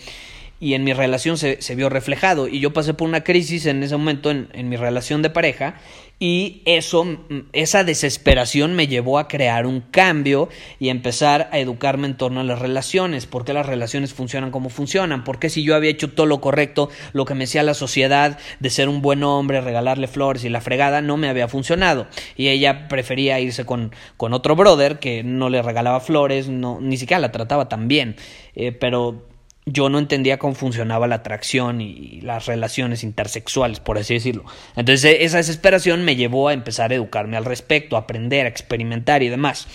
y 0.61 0.75
en 0.75 0.85
mi 0.85 0.93
relación 0.93 1.39
se, 1.39 1.63
se, 1.63 1.75
vio 1.75 1.89
reflejado. 1.89 2.49
Y 2.49 2.61
yo 2.61 2.73
pasé 2.73 2.95
por 2.95 3.09
una 3.09 3.23
crisis 3.23 3.67
en 3.67 3.83
ese 3.83 3.97
momento 3.97 4.31
en, 4.31 4.49
en, 4.53 4.69
mi 4.69 4.77
relación 4.77 5.23
de 5.23 5.31
pareja 5.31 5.77
y 6.21 6.63
eso, 6.65 7.07
esa 7.53 7.85
desesperación 7.85 8.75
me 8.75 8.89
llevó 8.89 9.21
a 9.21 9.29
crear 9.29 9.67
un 9.67 9.81
cambio 9.81 10.49
y 10.81 10.89
empezar 10.89 11.49
a 11.53 11.61
educarme 11.61 12.09
en 12.09 12.17
torno 12.17 12.41
a 12.41 12.45
las 12.45 12.59
relaciones, 12.59 13.27
por 13.27 13.45
qué 13.45 13.53
las 13.53 13.67
relaciones 13.67 14.15
funcionan 14.15 14.51
como 14.51 14.69
funcionan, 14.69 15.23
por 15.23 15.39
qué 15.39 15.49
si 15.49 15.63
yo 15.63 15.77
había 15.77 15.91
hecho 15.91 16.11
todo 16.11 16.27
lo 16.27 16.41
correcto, 16.41 16.91
lo 17.13 17.25
que 17.25 17.35
me 17.35 17.45
decía 17.45 17.63
la 17.63 17.75
sociedad 17.75 18.37
de 18.59 18.71
ser 18.71 18.89
un 18.89 19.01
buen 19.01 19.23
hombre, 19.23 19.61
regalarle 19.61 20.09
flores 20.09 20.43
y 20.43 20.49
la 20.49 20.61
fregada, 20.61 21.03
no 21.03 21.17
me 21.17 21.29
había 21.29 21.47
funcionado. 21.47 22.09
Y 22.37 22.49
ella 22.49 22.89
prefería 22.89 23.39
irse 23.39 23.65
con, 23.65 23.93
con 24.17 24.33
otro 24.33 24.57
brother 24.57 24.99
que 24.99 25.23
no 25.23 25.51
le 25.51 25.63
regalaba 25.63 26.01
flores, 26.01 26.49
no, 26.49 26.81
ni 26.81 26.97
siquiera 26.97 27.21
la 27.21 27.31
trataba 27.31 27.69
tan 27.69 27.87
bien. 27.87 28.17
Eh, 28.57 28.73
pero 28.73 29.28
yo 29.73 29.89
no 29.89 29.99
entendía 29.99 30.39
cómo 30.39 30.55
funcionaba 30.55 31.07
la 31.07 31.17
atracción 31.17 31.81
y 31.81 32.21
las 32.23 32.47
relaciones 32.47 33.05
intersexuales, 33.05 33.81
por 33.81 33.99
así 33.99 34.15
decirlo. 34.15 34.45
Entonces 34.77 35.19
esa 35.21 35.39
desesperación 35.39 36.05
me 36.05 36.17
llevó 36.17 36.49
a 36.49 36.53
empezar 36.53 36.91
a 36.91 36.95
educarme 36.95 37.37
al 37.37 37.45
respecto, 37.45 37.97
a 37.97 38.01
aprender, 38.01 38.47
a 38.47 38.49
experimentar 38.49 39.23
y 39.23 39.29
demás. 39.29 39.69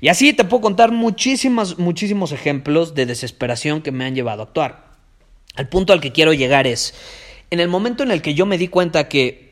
Y 0.00 0.08
así 0.08 0.32
te 0.32 0.44
puedo 0.44 0.60
contar 0.60 0.92
muchísimos, 0.92 1.78
muchísimos 1.78 2.32
ejemplos 2.32 2.94
de 2.94 3.06
desesperación 3.06 3.82
que 3.82 3.92
me 3.92 4.04
han 4.04 4.14
llevado 4.14 4.42
a 4.42 4.46
actuar. 4.46 4.92
El 5.56 5.68
punto 5.68 5.92
al 5.92 6.00
que 6.00 6.12
quiero 6.12 6.32
llegar 6.32 6.66
es, 6.66 6.94
en 7.50 7.60
el 7.60 7.68
momento 7.68 8.02
en 8.02 8.10
el 8.10 8.22
que 8.22 8.34
yo 8.34 8.46
me 8.46 8.58
di 8.58 8.68
cuenta 8.68 9.08
que 9.08 9.44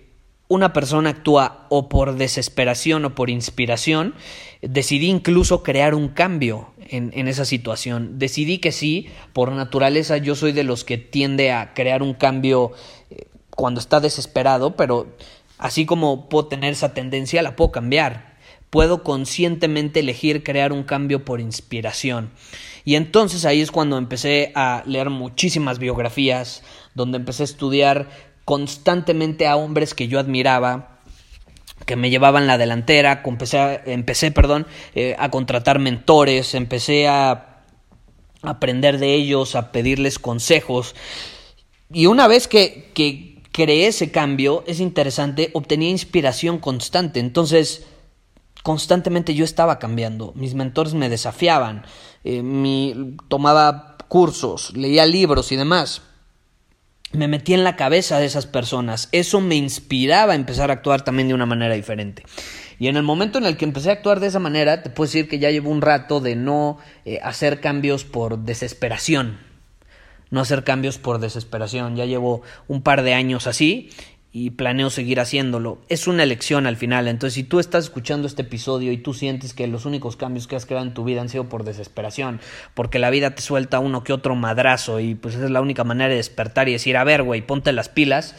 una 0.48 0.72
persona 0.72 1.10
actúa 1.10 1.66
o 1.70 1.88
por 1.88 2.16
desesperación 2.16 3.04
o 3.06 3.14
por 3.14 3.30
inspiración, 3.30 4.14
decidí 4.60 5.08
incluso 5.08 5.62
crear 5.62 5.94
un 5.94 6.08
cambio 6.08 6.71
en, 6.92 7.28
esa 7.28 7.44
situación. 7.44 8.18
Decidí 8.18 8.58
que 8.58 8.70
sí, 8.70 9.08
por 9.32 9.50
naturaleza 9.52 10.18
yo 10.18 10.34
soy 10.34 10.52
de 10.52 10.62
los 10.62 10.84
que 10.84 10.98
tiende 10.98 11.50
a 11.50 11.74
crear 11.74 12.02
un 12.02 12.14
cambio 12.14 12.72
eh, 13.10 13.26
cuando 13.50 13.80
está 13.80 14.00
desesperado, 14.00 14.76
pero 14.76 15.16
así 15.58 15.86
como 15.86 16.28
puedo 16.28 16.46
tener 16.46 16.72
esa 16.72 16.94
tendencia, 16.94 17.42
la 17.42 17.56
puedo 17.56 17.72
cambiar. 17.72 18.32
Puedo 18.70 19.02
conscientemente 19.02 20.00
elegir 20.00 20.42
crear 20.42 20.72
un 20.72 20.82
cambio 20.82 21.24
por 21.24 21.40
inspiración. 21.40 22.30
Y 22.84 22.94
entonces 22.96 23.44
ahí 23.44 23.60
es 23.60 23.70
cuando 23.70 23.98
empecé 23.98 24.52
a 24.54 24.82
leer 24.86 25.10
muchísimas 25.10 25.78
biografías, 25.78 26.62
donde 26.94 27.18
empecé 27.18 27.42
a 27.42 27.44
estudiar 27.44 28.08
constantemente 28.44 29.46
a 29.46 29.56
hombres 29.56 29.94
que 29.94 30.08
yo 30.08 30.18
admiraba, 30.18 30.91
que 31.86 31.96
me 31.96 32.10
llevaban 32.10 32.46
la 32.46 32.58
delantera, 32.58 33.22
empecé, 33.24 33.58
a, 33.58 33.82
empecé 33.86 34.30
perdón, 34.30 34.66
eh, 34.94 35.16
a 35.18 35.30
contratar 35.30 35.78
mentores, 35.78 36.54
empecé 36.54 37.08
a 37.08 37.64
aprender 38.42 38.98
de 38.98 39.14
ellos, 39.14 39.54
a 39.54 39.72
pedirles 39.72 40.18
consejos. 40.18 40.94
Y 41.92 42.06
una 42.06 42.26
vez 42.26 42.48
que, 42.48 42.90
que 42.94 43.42
creé 43.52 43.86
ese 43.86 44.10
cambio, 44.10 44.64
es 44.66 44.80
interesante, 44.80 45.50
obtenía 45.54 45.90
inspiración 45.90 46.58
constante. 46.58 47.20
Entonces, 47.20 47.86
constantemente 48.62 49.34
yo 49.34 49.44
estaba 49.44 49.78
cambiando. 49.78 50.32
Mis 50.34 50.54
mentores 50.54 50.94
me 50.94 51.08
desafiaban, 51.08 51.84
eh, 52.24 52.94
tomaba 53.28 53.96
cursos, 54.08 54.76
leía 54.76 55.06
libros 55.06 55.52
y 55.52 55.56
demás 55.56 56.02
me 57.12 57.28
metí 57.28 57.54
en 57.54 57.64
la 57.64 57.76
cabeza 57.76 58.18
de 58.18 58.26
esas 58.26 58.46
personas. 58.46 59.08
Eso 59.12 59.40
me 59.40 59.56
inspiraba 59.56 60.32
a 60.32 60.36
empezar 60.36 60.70
a 60.70 60.74
actuar 60.74 61.02
también 61.02 61.28
de 61.28 61.34
una 61.34 61.46
manera 61.46 61.74
diferente. 61.74 62.24
Y 62.78 62.88
en 62.88 62.96
el 62.96 63.02
momento 63.02 63.38
en 63.38 63.44
el 63.44 63.56
que 63.56 63.64
empecé 63.64 63.90
a 63.90 63.94
actuar 63.94 64.18
de 64.20 64.26
esa 64.26 64.38
manera, 64.38 64.82
te 64.82 64.90
puedo 64.90 65.06
decir 65.06 65.28
que 65.28 65.38
ya 65.38 65.50
llevo 65.50 65.70
un 65.70 65.82
rato 65.82 66.20
de 66.20 66.36
no 66.36 66.78
eh, 67.04 67.20
hacer 67.22 67.60
cambios 67.60 68.04
por 68.04 68.38
desesperación. 68.38 69.38
No 70.30 70.40
hacer 70.40 70.64
cambios 70.64 70.98
por 70.98 71.18
desesperación. 71.18 71.94
Ya 71.94 72.06
llevo 72.06 72.42
un 72.66 72.82
par 72.82 73.02
de 73.02 73.14
años 73.14 73.46
así 73.46 73.90
y 74.32 74.50
planeo 74.50 74.88
seguir 74.88 75.20
haciéndolo. 75.20 75.78
Es 75.88 76.06
una 76.06 76.22
elección 76.22 76.66
al 76.66 76.76
final, 76.76 77.06
entonces 77.06 77.34
si 77.34 77.44
tú 77.44 77.60
estás 77.60 77.84
escuchando 77.84 78.26
este 78.26 78.42
episodio 78.42 78.90
y 78.90 78.96
tú 78.96 79.12
sientes 79.12 79.52
que 79.52 79.66
los 79.66 79.84
únicos 79.84 80.16
cambios 80.16 80.46
que 80.46 80.56
has 80.56 80.64
creado 80.64 80.86
en 80.86 80.94
tu 80.94 81.04
vida 81.04 81.20
han 81.20 81.28
sido 81.28 81.50
por 81.50 81.64
desesperación, 81.64 82.40
porque 82.74 82.98
la 82.98 83.10
vida 83.10 83.34
te 83.34 83.42
suelta 83.42 83.78
uno 83.78 84.02
que 84.04 84.14
otro 84.14 84.34
madrazo 84.34 85.00
y 85.00 85.14
pues 85.14 85.34
esa 85.34 85.44
es 85.44 85.50
la 85.50 85.60
única 85.60 85.84
manera 85.84 86.08
de 86.08 86.16
despertar 86.16 86.68
y 86.68 86.72
decir, 86.72 86.96
a 86.96 87.04
ver, 87.04 87.22
güey, 87.22 87.42
ponte 87.42 87.72
las 87.72 87.90
pilas, 87.90 88.34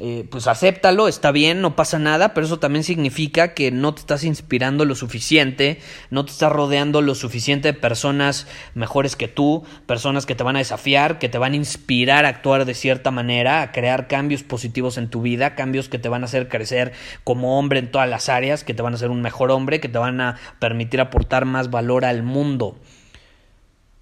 eh, 0.00 0.28
pues 0.30 0.46
acéptalo, 0.46 1.08
está 1.08 1.32
bien, 1.32 1.60
no 1.60 1.74
pasa 1.74 1.98
nada, 1.98 2.32
pero 2.32 2.46
eso 2.46 2.60
también 2.60 2.84
significa 2.84 3.52
que 3.52 3.72
no 3.72 3.94
te 3.94 4.00
estás 4.00 4.22
inspirando 4.22 4.84
lo 4.84 4.94
suficiente, 4.94 5.80
no 6.10 6.24
te 6.24 6.30
estás 6.30 6.52
rodeando 6.52 7.02
lo 7.02 7.16
suficiente 7.16 7.72
de 7.72 7.78
personas 7.78 8.46
mejores 8.74 9.16
que 9.16 9.26
tú, 9.26 9.64
personas 9.86 10.24
que 10.24 10.36
te 10.36 10.44
van 10.44 10.54
a 10.54 10.60
desafiar, 10.60 11.18
que 11.18 11.28
te 11.28 11.38
van 11.38 11.54
a 11.54 11.56
inspirar 11.56 12.26
a 12.26 12.28
actuar 12.28 12.64
de 12.64 12.74
cierta 12.74 13.10
manera, 13.10 13.60
a 13.60 13.72
crear 13.72 14.06
cambios 14.06 14.44
positivos 14.44 14.98
en 14.98 15.10
tu 15.10 15.20
vida, 15.20 15.56
cambios 15.56 15.88
que 15.88 15.98
te 15.98 16.08
van 16.08 16.22
a 16.22 16.26
hacer 16.26 16.48
crecer 16.48 16.92
como 17.24 17.58
hombre 17.58 17.80
en 17.80 17.90
todas 17.90 18.08
las 18.08 18.28
áreas, 18.28 18.62
que 18.62 18.74
te 18.74 18.82
van 18.82 18.92
a 18.92 18.96
hacer 18.96 19.10
un 19.10 19.20
mejor 19.20 19.50
hombre, 19.50 19.80
que 19.80 19.88
te 19.88 19.98
van 19.98 20.20
a 20.20 20.36
permitir 20.60 21.00
aportar 21.00 21.44
más 21.44 21.70
valor 21.70 22.04
al 22.04 22.22
mundo. 22.22 22.76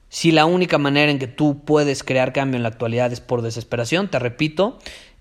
Si 0.08 0.30
la 0.30 0.46
única 0.46 0.78
manera 0.78 1.10
en 1.10 1.18
que 1.18 1.26
tú 1.26 1.64
puedes 1.64 2.02
crear 2.04 2.32
cambio 2.32 2.56
en 2.56 2.62
la 2.62 2.68
actualidad 2.68 3.12
es 3.12 3.20
por 3.20 3.42
desesperación, 3.42 4.08
te 4.08 4.18
repito, 4.18 4.78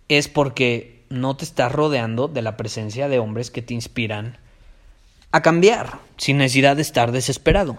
es 0.10 0.28
porque 0.28 1.04
no 1.10 1.36
te 1.36 1.46
estás 1.46 1.72
rodeando 1.72 2.28
de 2.28 2.42
la 2.42 2.58
presencia 2.58 3.08
de 3.08 3.20
hombres 3.20 3.52
que 3.52 3.62
te 3.62 3.74
inspiran 3.74 4.38
a 5.32 5.42
cambiar 5.42 6.00
sin 6.18 6.38
necesidad 6.38 6.76
de 6.76 6.82
estar 6.82 7.12
desesperado. 7.12 7.78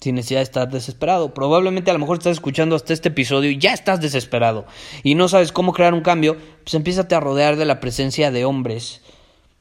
Sin 0.00 0.16
necesidad 0.16 0.40
de 0.40 0.44
estar 0.44 0.70
desesperado. 0.70 1.32
Probablemente 1.34 1.90
a 1.90 1.94
lo 1.94 2.00
mejor 2.00 2.18
estás 2.18 2.32
escuchando 2.32 2.74
hasta 2.74 2.92
este 2.92 3.10
episodio 3.10 3.50
y 3.50 3.58
ya 3.58 3.72
estás 3.72 4.00
desesperado 4.00 4.66
y 5.02 5.14
no 5.14 5.28
sabes 5.28 5.52
cómo 5.52 5.72
crear 5.72 5.94
un 5.94 6.00
cambio, 6.00 6.36
pues 6.64 6.74
empiezate 6.74 7.14
a 7.14 7.20
rodear 7.20 7.56
de 7.56 7.66
la 7.66 7.80
presencia 7.80 8.30
de 8.30 8.44
hombres 8.44 9.02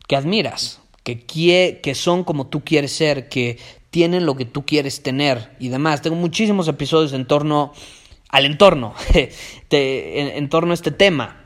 que 0.08 0.16
admiras, 0.16 0.82
que, 1.04 1.26
que 1.82 1.96
son 1.96 2.24
como 2.24 2.48
tú 2.48 2.64
quieres 2.64 2.92
ser, 2.92 3.30
que 3.30 3.60
tienen 3.92 4.26
lo 4.26 4.36
que 4.36 4.46
tú 4.46 4.66
quieres 4.66 5.04
tener 5.04 5.52
y 5.60 5.70
demás. 5.70 6.02
Tengo 6.02 6.16
muchísimos 6.16 6.68
episodios 6.68 7.14
en 7.14 7.28
torno 7.28 7.74
al 8.32 8.46
entorno, 8.46 8.96
en, 9.70 10.50
torno 10.50 10.72
a 10.72 10.74
este 10.74 10.92
tema. 10.92 11.38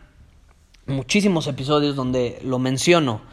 Muchísimos 0.86 1.48
episodios 1.48 1.96
donde 1.96 2.39
lo 2.44 2.60
menciono 2.60 3.24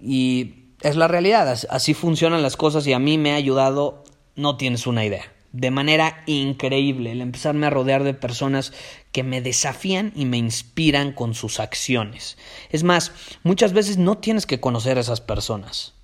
y 0.00 0.74
es 0.82 0.94
la 0.94 1.08
realidad, 1.08 1.58
así 1.70 1.94
funcionan 1.94 2.42
las 2.42 2.58
cosas 2.58 2.86
y 2.86 2.92
a 2.92 2.98
mí 2.98 3.16
me 3.16 3.32
ha 3.32 3.36
ayudado, 3.36 4.04
no 4.34 4.58
tienes 4.58 4.86
una 4.86 5.06
idea, 5.06 5.32
de 5.52 5.70
manera 5.70 6.22
increíble 6.26 7.12
el 7.12 7.22
empezarme 7.22 7.66
a 7.66 7.70
rodear 7.70 8.04
de 8.04 8.12
personas 8.12 8.74
que 9.10 9.22
me 9.22 9.40
desafían 9.40 10.12
y 10.14 10.26
me 10.26 10.36
inspiran 10.36 11.12
con 11.12 11.32
sus 11.32 11.60
acciones. 11.60 12.36
Es 12.68 12.82
más, 12.82 13.12
muchas 13.42 13.72
veces 13.72 13.96
no 13.96 14.18
tienes 14.18 14.44
que 14.44 14.60
conocer 14.60 14.98
a 14.98 15.00
esas 15.00 15.22
personas. 15.22 15.94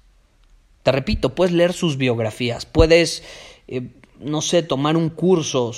Te 0.84 0.90
repito, 0.90 1.34
puedes 1.34 1.52
leer 1.52 1.74
sus 1.74 1.98
biografías, 1.98 2.64
puedes... 2.64 3.22
Eh, 3.68 3.90
no 4.24 4.40
sé, 4.40 4.62
tomar 4.62 4.96
un 4.96 5.10
curso 5.10 5.72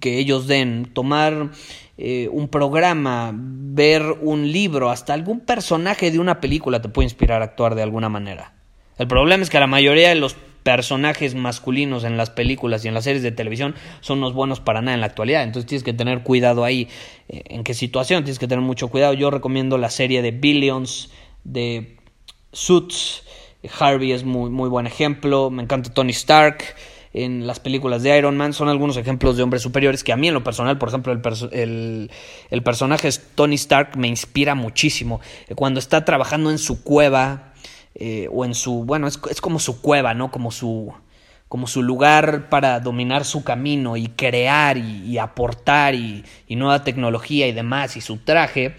que 0.00 0.18
ellos 0.18 0.46
den, 0.46 0.90
tomar 0.92 1.50
eh, 1.98 2.28
un 2.32 2.48
programa, 2.48 3.32
ver 3.34 4.02
un 4.20 4.50
libro, 4.50 4.90
hasta 4.90 5.14
algún 5.14 5.40
personaje 5.40 6.10
de 6.10 6.18
una 6.18 6.40
película 6.40 6.82
te 6.82 6.88
puede 6.88 7.06
inspirar 7.06 7.42
a 7.42 7.46
actuar 7.46 7.74
de 7.74 7.82
alguna 7.82 8.08
manera. 8.08 8.54
El 8.98 9.06
problema 9.06 9.42
es 9.42 9.50
que 9.50 9.60
la 9.60 9.66
mayoría 9.66 10.08
de 10.08 10.14
los 10.14 10.36
personajes 10.62 11.34
masculinos 11.34 12.04
en 12.04 12.16
las 12.16 12.30
películas 12.30 12.84
y 12.84 12.88
en 12.88 12.94
las 12.94 13.04
series 13.04 13.22
de 13.22 13.32
televisión 13.32 13.74
son 14.00 14.20
los 14.20 14.32
buenos 14.32 14.60
para 14.60 14.80
nada 14.80 14.94
en 14.94 15.00
la 15.00 15.06
actualidad. 15.06 15.42
Entonces 15.42 15.68
tienes 15.68 15.82
que 15.82 15.92
tener 15.92 16.22
cuidado 16.22 16.64
ahí. 16.64 16.88
Eh, 17.28 17.42
¿En 17.46 17.64
qué 17.64 17.74
situación? 17.74 18.24
Tienes 18.24 18.38
que 18.38 18.48
tener 18.48 18.64
mucho 18.64 18.88
cuidado. 18.88 19.14
Yo 19.14 19.30
recomiendo 19.30 19.78
la 19.78 19.90
serie 19.90 20.22
de 20.22 20.30
Billions, 20.30 21.10
de 21.44 21.96
Suits. 22.52 23.24
Harvey 23.78 24.12
es 24.12 24.24
muy, 24.24 24.50
muy 24.50 24.68
buen 24.68 24.86
ejemplo. 24.86 25.50
Me 25.50 25.62
encanta 25.62 25.92
Tony 25.92 26.10
Stark 26.10 26.64
en 27.14 27.46
las 27.46 27.60
películas 27.60 28.02
de 28.02 28.16
Iron 28.16 28.36
Man 28.36 28.52
son 28.52 28.68
algunos 28.68 28.96
ejemplos 28.96 29.36
de 29.36 29.42
hombres 29.42 29.62
superiores 29.62 30.02
que 30.02 30.12
a 30.12 30.16
mí 30.16 30.28
en 30.28 30.34
lo 30.34 30.44
personal, 30.44 30.78
por 30.78 30.88
ejemplo, 30.88 31.12
el, 31.12 32.10
el, 32.50 32.62
personaje 32.62 33.08
Tony 33.34 33.56
Stark 33.56 33.96
me 33.96 34.08
inspira 34.08 34.54
muchísimo. 34.54 35.20
Eh, 35.48 35.54
cuando 35.54 35.78
está 35.78 36.04
trabajando 36.04 36.50
en 36.50 36.58
su 36.58 36.82
cueva 36.82 37.52
eh, 37.94 38.28
o 38.32 38.44
en 38.44 38.54
su, 38.54 38.84
bueno, 38.84 39.06
es, 39.06 39.20
es, 39.30 39.40
como 39.40 39.58
su 39.58 39.82
cueva, 39.82 40.14
¿no? 40.14 40.30
Como 40.30 40.50
su, 40.50 40.92
como 41.48 41.66
su 41.66 41.82
lugar 41.82 42.48
para 42.48 42.80
dominar 42.80 43.26
su 43.26 43.44
camino 43.44 43.98
y 43.98 44.06
crear 44.08 44.78
y, 44.78 45.18
aportar 45.18 45.94
y, 45.94 46.24
y 46.48 46.56
nueva 46.56 46.82
tecnología 46.82 47.46
y 47.46 47.52
demás 47.52 47.96
y 47.98 48.00
su 48.00 48.16
traje 48.16 48.74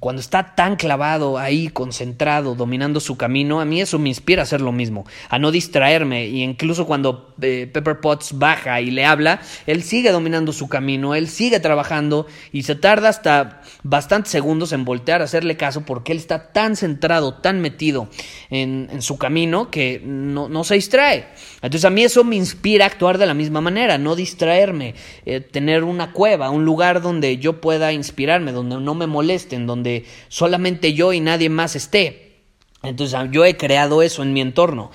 cuando 0.00 0.20
está 0.20 0.54
tan 0.54 0.76
clavado 0.76 1.38
ahí, 1.38 1.68
concentrado, 1.68 2.54
dominando 2.54 3.00
su 3.00 3.16
camino, 3.16 3.60
a 3.60 3.64
mí 3.64 3.80
eso 3.80 3.98
me 3.98 4.08
inspira 4.08 4.42
a 4.42 4.44
hacer 4.44 4.60
lo 4.60 4.70
mismo, 4.70 5.04
a 5.28 5.38
no 5.38 5.50
distraerme. 5.50 6.26
Y 6.26 6.42
incluso 6.42 6.86
cuando 6.86 7.34
eh, 7.40 7.68
Pepper 7.72 8.00
Potts 8.00 8.38
baja 8.38 8.80
y 8.80 8.90
le 8.90 9.04
habla, 9.04 9.40
él 9.66 9.82
sigue 9.82 10.12
dominando 10.12 10.52
su 10.52 10.68
camino, 10.68 11.14
él 11.14 11.28
sigue 11.28 11.58
trabajando 11.60 12.26
y 12.52 12.62
se 12.62 12.74
tarda 12.74 13.08
hasta 13.08 13.62
bastantes 13.82 14.30
segundos 14.30 14.72
en 14.72 14.84
voltear 14.84 15.20
a 15.20 15.24
hacerle 15.24 15.56
caso 15.56 15.82
porque 15.82 16.12
él 16.12 16.18
está 16.18 16.52
tan 16.52 16.76
centrado, 16.76 17.34
tan 17.34 17.60
metido 17.60 18.08
en, 18.50 18.88
su 19.00 19.16
camino 19.18 19.70
que 19.70 20.00
no, 20.04 20.48
no, 20.48 20.64
se 20.64 20.74
distrae. 20.74 21.26
Entonces 21.56 21.84
a 21.84 21.90
mí 21.90 22.02
eso 22.02 22.24
me 22.24 22.36
inspira 22.36 22.84
a 22.84 22.88
actuar 22.88 23.18
de 23.18 23.26
la 23.26 23.34
misma 23.34 23.60
manera, 23.60 23.98
no 23.98 24.16
distraerme, 24.16 24.94
eh, 25.24 25.40
tener 25.40 25.84
una 25.84 26.12
cueva, 26.12 26.50
un 26.50 26.64
lugar 26.64 27.00
donde 27.00 27.38
yo 27.38 27.60
pueda 27.60 27.92
inspirarme, 27.92 28.52
donde 28.52 28.76
no 28.76 28.94
me 28.94 29.06
molesten, 29.06 29.66
donde 29.66 29.87
solamente 30.28 30.94
yo 30.94 31.12
y 31.12 31.20
nadie 31.20 31.48
más 31.48 31.76
esté. 31.76 32.28
Entonces 32.82 33.14
ah, 33.14 33.28
yo 33.30 33.44
he 33.44 33.56
creado 33.56 34.02
eso 34.02 34.22
en 34.22 34.32
mi 34.32 34.40
entorno, 34.40 34.90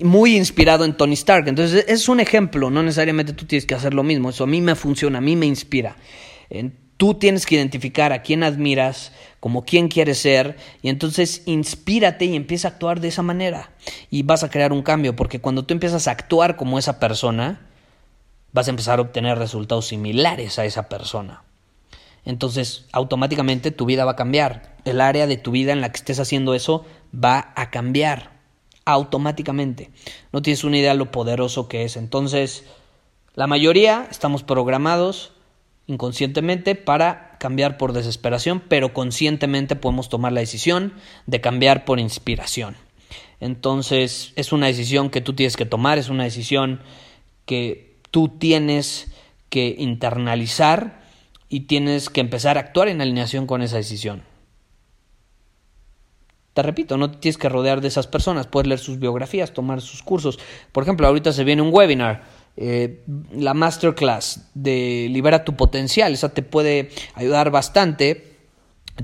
muy 0.00 0.36
inspirado 0.36 0.84
en 0.84 0.96
Tony 0.96 1.14
Stark. 1.14 1.48
Entonces 1.48 1.84
es 1.88 2.08
un 2.08 2.20
ejemplo, 2.20 2.70
no 2.70 2.82
necesariamente 2.82 3.32
tú 3.32 3.46
tienes 3.46 3.66
que 3.66 3.74
hacer 3.74 3.94
lo 3.94 4.04
mismo, 4.04 4.30
eso 4.30 4.44
a 4.44 4.46
mí 4.46 4.60
me 4.60 4.76
funciona, 4.76 5.18
a 5.18 5.20
mí 5.20 5.34
me 5.34 5.46
inspira. 5.46 5.96
Tú 6.96 7.14
tienes 7.14 7.44
que 7.44 7.56
identificar 7.56 8.12
a 8.12 8.22
quién 8.22 8.42
admiras, 8.42 9.12
como 9.40 9.64
quién 9.64 9.88
quieres 9.88 10.18
ser, 10.18 10.56
y 10.82 10.88
entonces 10.88 11.42
inspírate 11.46 12.24
y 12.24 12.36
empieza 12.36 12.68
a 12.68 12.70
actuar 12.72 13.00
de 13.00 13.08
esa 13.08 13.22
manera. 13.22 13.72
Y 14.08 14.22
vas 14.22 14.44
a 14.44 14.50
crear 14.50 14.72
un 14.72 14.82
cambio, 14.82 15.14
porque 15.14 15.40
cuando 15.40 15.64
tú 15.64 15.74
empiezas 15.74 16.08
a 16.08 16.12
actuar 16.12 16.56
como 16.56 16.78
esa 16.78 16.98
persona, 16.98 17.66
vas 18.52 18.68
a 18.68 18.70
empezar 18.70 18.98
a 18.98 19.02
obtener 19.02 19.36
resultados 19.36 19.88
similares 19.88 20.58
a 20.58 20.64
esa 20.64 20.88
persona 20.88 21.42
entonces 22.26 22.84
automáticamente 22.92 23.70
tu 23.70 23.86
vida 23.86 24.04
va 24.04 24.12
a 24.12 24.16
cambiar. 24.16 24.76
El 24.84 25.00
área 25.00 25.26
de 25.26 25.36
tu 25.38 25.52
vida 25.52 25.72
en 25.72 25.80
la 25.80 25.90
que 25.90 25.96
estés 25.96 26.20
haciendo 26.20 26.54
eso 26.54 26.84
va 27.14 27.52
a 27.56 27.70
cambiar 27.70 28.32
automáticamente. 28.84 29.90
No 30.32 30.42
tienes 30.42 30.64
una 30.64 30.76
idea 30.76 30.92
de 30.92 30.98
lo 30.98 31.10
poderoso 31.10 31.68
que 31.68 31.84
es. 31.84 31.96
Entonces, 31.96 32.64
la 33.34 33.46
mayoría 33.46 34.06
estamos 34.10 34.42
programados 34.42 35.32
inconscientemente 35.86 36.74
para 36.74 37.36
cambiar 37.38 37.78
por 37.78 37.92
desesperación, 37.92 38.60
pero 38.68 38.92
conscientemente 38.92 39.76
podemos 39.76 40.08
tomar 40.08 40.32
la 40.32 40.40
decisión 40.40 40.94
de 41.26 41.40
cambiar 41.40 41.84
por 41.84 42.00
inspiración. 42.00 42.76
Entonces, 43.38 44.32
es 44.34 44.52
una 44.52 44.66
decisión 44.66 45.10
que 45.10 45.20
tú 45.20 45.34
tienes 45.34 45.56
que 45.56 45.66
tomar, 45.66 45.98
es 45.98 46.08
una 46.08 46.24
decisión 46.24 46.80
que 47.44 47.98
tú 48.10 48.28
tienes 48.28 49.12
que 49.48 49.76
internalizar 49.78 51.05
y 51.48 51.60
tienes 51.60 52.10
que 52.10 52.20
empezar 52.20 52.56
a 52.56 52.60
actuar 52.60 52.88
en 52.88 53.00
alineación 53.00 53.46
con 53.46 53.62
esa 53.62 53.76
decisión. 53.76 54.22
Te 56.54 56.62
repito, 56.62 56.96
no 56.96 57.10
tienes 57.10 57.36
que 57.36 57.50
rodear 57.50 57.82
de 57.82 57.88
esas 57.88 58.06
personas, 58.06 58.46
puedes 58.46 58.66
leer 58.66 58.78
sus 58.78 58.98
biografías, 58.98 59.52
tomar 59.52 59.82
sus 59.82 60.02
cursos. 60.02 60.38
Por 60.72 60.82
ejemplo, 60.82 61.06
ahorita 61.06 61.32
se 61.32 61.44
viene 61.44 61.60
un 61.60 61.68
webinar, 61.72 62.22
eh, 62.56 63.04
la 63.32 63.52
masterclass 63.52 64.48
de 64.54 65.08
Libera 65.10 65.44
tu 65.44 65.54
potencial, 65.54 66.14
esa 66.14 66.32
te 66.32 66.42
puede 66.42 66.88
ayudar 67.14 67.50
bastante 67.50 68.35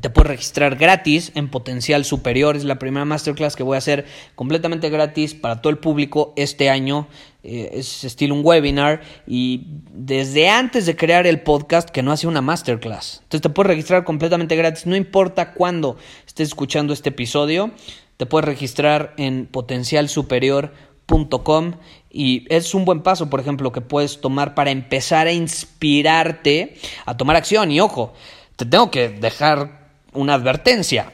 te 0.00 0.10
puedes 0.10 0.30
registrar 0.30 0.76
gratis 0.76 1.32
en 1.34 1.48
Potencial 1.48 2.04
Superior. 2.04 2.56
Es 2.56 2.64
la 2.64 2.78
primera 2.78 3.04
masterclass 3.04 3.56
que 3.56 3.62
voy 3.62 3.74
a 3.74 3.78
hacer 3.78 4.06
completamente 4.34 4.88
gratis 4.88 5.34
para 5.34 5.60
todo 5.60 5.70
el 5.70 5.76
público 5.78 6.32
este 6.36 6.70
año. 6.70 7.08
Eh, 7.42 7.70
es 7.74 8.04
estilo 8.04 8.34
un 8.34 8.40
webinar 8.44 9.02
y 9.26 9.66
desde 9.92 10.48
antes 10.48 10.86
de 10.86 10.96
crear 10.96 11.26
el 11.26 11.40
podcast 11.40 11.90
que 11.90 12.02
no 12.02 12.12
hace 12.12 12.26
una 12.26 12.40
masterclass. 12.40 13.20
Entonces 13.24 13.42
te 13.42 13.50
puedes 13.50 13.68
registrar 13.68 14.04
completamente 14.04 14.56
gratis. 14.56 14.86
No 14.86 14.96
importa 14.96 15.52
cuándo 15.52 15.98
estés 16.26 16.48
escuchando 16.48 16.94
este 16.94 17.10
episodio. 17.10 17.70
Te 18.16 18.24
puedes 18.24 18.46
registrar 18.46 19.12
en 19.18 19.46
potencialsuperior.com 19.46 21.72
y 22.10 22.46
es 22.48 22.74
un 22.74 22.86
buen 22.86 23.02
paso, 23.02 23.28
por 23.28 23.40
ejemplo, 23.40 23.72
que 23.72 23.82
puedes 23.82 24.22
tomar 24.22 24.54
para 24.54 24.70
empezar 24.70 25.26
a 25.26 25.32
inspirarte 25.32 26.76
a 27.04 27.14
tomar 27.16 27.36
acción. 27.36 27.70
Y 27.70 27.80
ojo, 27.80 28.14
te 28.56 28.64
tengo 28.64 28.90
que 28.90 29.08
dejar 29.08 29.81
una 30.12 30.34
advertencia. 30.34 31.12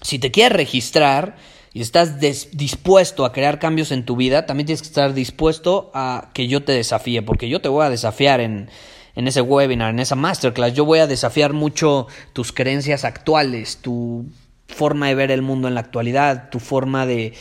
Si 0.00 0.18
te 0.18 0.30
quieres 0.30 0.56
registrar 0.56 1.36
y 1.72 1.82
estás 1.82 2.18
dispuesto 2.20 3.24
a 3.24 3.32
crear 3.32 3.58
cambios 3.58 3.92
en 3.92 4.04
tu 4.04 4.16
vida, 4.16 4.46
también 4.46 4.66
tienes 4.66 4.82
que 4.82 4.88
estar 4.88 5.14
dispuesto 5.14 5.90
a 5.94 6.30
que 6.32 6.48
yo 6.48 6.64
te 6.64 6.72
desafíe, 6.72 7.22
porque 7.22 7.48
yo 7.48 7.60
te 7.60 7.68
voy 7.68 7.84
a 7.84 7.90
desafiar 7.90 8.40
en, 8.40 8.70
en 9.14 9.28
ese 9.28 9.40
webinar, 9.40 9.90
en 9.90 10.00
esa 10.00 10.16
masterclass. 10.16 10.74
Yo 10.74 10.84
voy 10.84 10.98
a 10.98 11.06
desafiar 11.06 11.52
mucho 11.52 12.06
tus 12.32 12.52
creencias 12.52 13.04
actuales, 13.04 13.78
tu 13.78 14.26
forma 14.66 15.08
de 15.08 15.14
ver 15.14 15.30
el 15.30 15.42
mundo 15.42 15.68
en 15.68 15.74
la 15.74 15.80
actualidad, 15.80 16.50
tu 16.50 16.60
forma 16.60 17.06
de, 17.06 17.34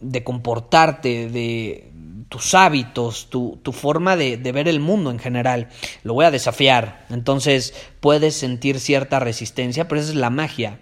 de 0.00 0.24
comportarte, 0.24 1.28
de, 1.28 1.87
tus 2.28 2.54
hábitos, 2.54 3.30
tu, 3.30 3.58
tu 3.62 3.72
forma 3.72 4.16
de, 4.16 4.36
de, 4.36 4.52
ver 4.52 4.68
el 4.68 4.80
mundo 4.80 5.10
en 5.10 5.18
general. 5.18 5.68
Lo 6.02 6.14
voy 6.14 6.24
a 6.24 6.30
desafiar. 6.30 7.06
Entonces 7.10 7.74
puedes 8.00 8.34
sentir 8.34 8.80
cierta 8.80 9.18
resistencia, 9.18 9.88
pero 9.88 10.00
esa 10.00 10.10
es 10.10 10.16
la 10.16 10.30
magia. 10.30 10.80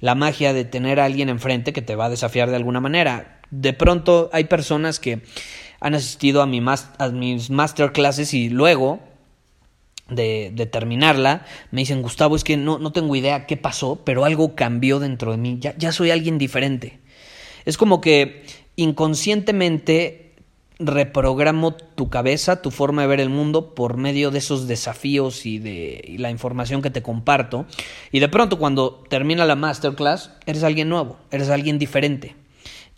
La 0.00 0.14
magia 0.14 0.52
de 0.52 0.64
tener 0.64 1.00
a 1.00 1.04
alguien 1.04 1.28
enfrente 1.28 1.72
que 1.72 1.82
te 1.82 1.96
va 1.96 2.06
a 2.06 2.10
desafiar 2.10 2.50
de 2.50 2.56
alguna 2.56 2.80
manera. 2.80 3.40
De 3.50 3.72
pronto 3.72 4.30
hay 4.32 4.44
personas 4.44 4.98
que 4.98 5.22
han 5.80 5.94
asistido 5.94 6.42
a, 6.42 6.46
mi 6.46 6.60
a 6.98 7.08
mis 7.08 7.50
masterclasses 7.50 8.34
y 8.34 8.48
luego 8.48 9.00
de, 10.08 10.52
de, 10.54 10.66
terminarla, 10.66 11.46
me 11.70 11.80
dicen, 11.80 12.02
Gustavo, 12.02 12.36
es 12.36 12.44
que 12.44 12.56
no, 12.56 12.78
no, 12.78 12.92
tengo 12.92 13.16
idea 13.16 13.46
qué 13.46 13.56
pasó, 13.56 14.00
pero 14.04 14.24
algo 14.24 14.54
cambió 14.54 14.98
dentro 14.98 15.32
de 15.32 15.38
mí, 15.38 15.58
ya, 15.60 15.74
ya 15.76 15.90
soy 15.92 16.10
alguien 16.10 16.38
diferente. 16.38 17.00
Es 17.64 17.76
como 17.76 18.00
que 18.00 18.44
inconscientemente 18.76 20.31
reprogramo 20.86 21.74
tu 21.74 22.10
cabeza, 22.10 22.62
tu 22.62 22.70
forma 22.70 23.02
de 23.02 23.08
ver 23.08 23.20
el 23.20 23.28
mundo 23.28 23.74
por 23.74 23.96
medio 23.96 24.30
de 24.30 24.38
esos 24.38 24.66
desafíos 24.66 25.46
y 25.46 25.58
de 25.58 26.16
la 26.18 26.30
información 26.30 26.82
que 26.82 26.90
te 26.90 27.02
comparto. 27.02 27.66
Y 28.10 28.20
de 28.20 28.28
pronto 28.28 28.58
cuando 28.58 29.04
termina 29.08 29.44
la 29.44 29.56
masterclass, 29.56 30.30
eres 30.46 30.62
alguien 30.62 30.88
nuevo, 30.88 31.16
eres 31.30 31.50
alguien 31.50 31.78
diferente. 31.78 32.36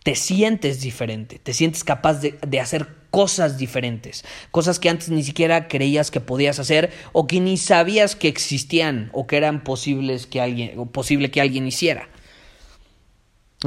Te 0.03 0.17
sientes 0.17 0.83
diferente, 0.83 1.39
te 1.39 1.55
sientes 1.55 1.83
capaz 1.83 2.21
de, 2.21 2.61
hacer 2.61 2.87
cosas 3.11 3.57
diferentes, 3.57 4.25
cosas 4.51 4.79
que 4.79 4.91
antes 4.91 5.09
ni 5.09 5.23
siquiera 5.23 5.67
creías 5.67 6.11
que 6.11 6.21
podías 6.21 6.59
hacer 6.59 6.93
o 7.13 7.27
que 7.27 7.41
ni 7.41 7.57
sabías 7.57 8.15
que 8.15 8.29
existían 8.29 9.09
o 9.15 9.27
que 9.27 9.39
eran 9.39 9.65
posibles 9.65 10.27
que 10.27 10.43
alguien, 10.43 10.89
posible 10.89 11.31
que 11.31 11.41
alguien 11.41 11.67
hiciera. 11.67 12.11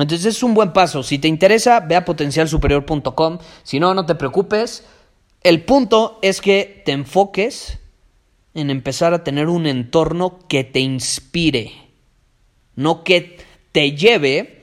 Entonces 0.04 0.26
es 0.26 0.44
un 0.44 0.54
buen 0.54 0.74
paso. 0.74 1.04
Si 1.04 1.20
te 1.20 1.28
interesa, 1.28 1.80
ve 1.80 1.96
a 1.96 2.06
potencialsuperior.com. 2.06 3.40
Si 3.64 3.80
no, 3.80 3.94
no 3.94 4.06
te 4.06 4.16
preocupes. 4.16 4.86
El 5.44 5.64
punto 5.64 6.20
es 6.22 6.42
que 6.42 6.82
te 6.86 6.92
enfoques 6.92 7.80
en 8.54 8.70
empezar 8.70 9.14
a 9.14 9.24
tener 9.24 9.48
un 9.50 9.68
entorno 9.68 10.40
que 10.48 10.64
te 10.64 10.80
inspire, 10.80 11.74
no 12.76 13.04
que 13.04 13.38
te 13.72 13.92
lleve 13.92 14.58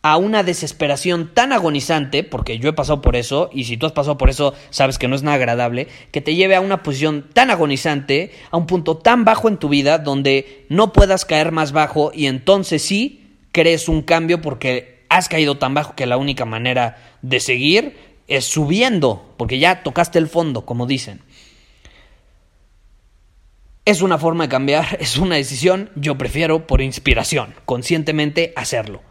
a 0.00 0.16
una 0.16 0.42
desesperación 0.42 1.32
tan 1.34 1.52
agonizante, 1.52 2.24
porque 2.24 2.58
yo 2.58 2.70
he 2.70 2.74
pasado 2.74 3.00
por 3.00 3.16
eso, 3.16 3.50
y 3.52 3.64
si 3.64 3.76
tú 3.76 3.86
has 3.86 3.92
pasado 3.92 4.18
por 4.18 4.30
eso, 4.30 4.54
sabes 4.70 4.98
que 4.98 5.08
no 5.08 5.14
es 5.14 5.22
nada 5.22 5.36
agradable, 5.36 5.88
que 6.10 6.20
te 6.20 6.34
lleve 6.34 6.56
a 6.56 6.60
una 6.60 6.82
posición 6.82 7.26
tan 7.32 7.50
agonizante, 7.50 8.32
a 8.50 8.56
un 8.56 8.66
punto 8.66 8.96
tan 8.96 9.24
bajo 9.24 9.48
en 9.48 9.58
tu 9.58 9.68
vida, 9.68 9.98
donde 9.98 10.66
no 10.68 10.92
puedas 10.92 11.24
caer 11.24 11.52
más 11.52 11.72
bajo 11.72 12.12
y 12.14 12.26
entonces 12.26 12.82
sí 12.82 13.23
crees 13.54 13.88
un 13.88 14.02
cambio 14.02 14.42
porque 14.42 15.04
has 15.08 15.28
caído 15.30 15.56
tan 15.56 15.72
bajo 15.72 15.94
que 15.94 16.06
la 16.06 16.18
única 16.18 16.44
manera 16.44 16.98
de 17.22 17.40
seguir 17.40 17.96
es 18.26 18.44
subiendo, 18.44 19.32
porque 19.38 19.58
ya 19.58 19.82
tocaste 19.82 20.18
el 20.18 20.28
fondo, 20.28 20.66
como 20.66 20.86
dicen. 20.86 21.22
Es 23.84 24.02
una 24.02 24.18
forma 24.18 24.44
de 24.44 24.50
cambiar, 24.50 24.96
es 25.00 25.16
una 25.16 25.36
decisión, 25.36 25.90
yo 25.94 26.18
prefiero 26.18 26.66
por 26.66 26.82
inspiración, 26.82 27.54
conscientemente 27.64 28.52
hacerlo. 28.56 29.02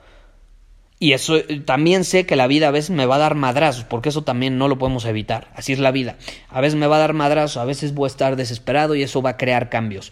Y 1.00 1.14
eso 1.14 1.36
también 1.66 2.06
sé 2.06 2.26
que 2.26 2.36
la 2.36 2.48
vida 2.48 2.70
a 2.70 2.72
veces 2.72 2.92
me 2.92 3.06
va 3.06 3.16
a 3.16 3.20
dar 3.20 3.36
madrazos, 3.36 3.84
porque 3.84 4.10
eso 4.10 4.24
también 4.24 4.58
no 4.58 4.68
lo 4.68 4.78
podemos 4.78 5.06
evitar. 5.06 5.52
Así 5.54 5.74
es 5.74 5.80
la 5.80 5.92
vida. 5.92 6.18
A 6.50 6.62
veces 6.62 6.76
me 6.76 6.88
va 6.88 6.96
a 6.96 7.00
dar 7.00 7.14
madrazos, 7.14 7.58
a 7.58 7.66
veces 7.66 7.94
voy 7.94 8.08
a 8.08 8.08
estar 8.08 8.36
desesperado 8.36 8.96
y 8.96 9.04
eso 9.04 9.22
va 9.22 9.32
a 9.32 9.38
crear 9.38 9.70
cambios 9.70 10.12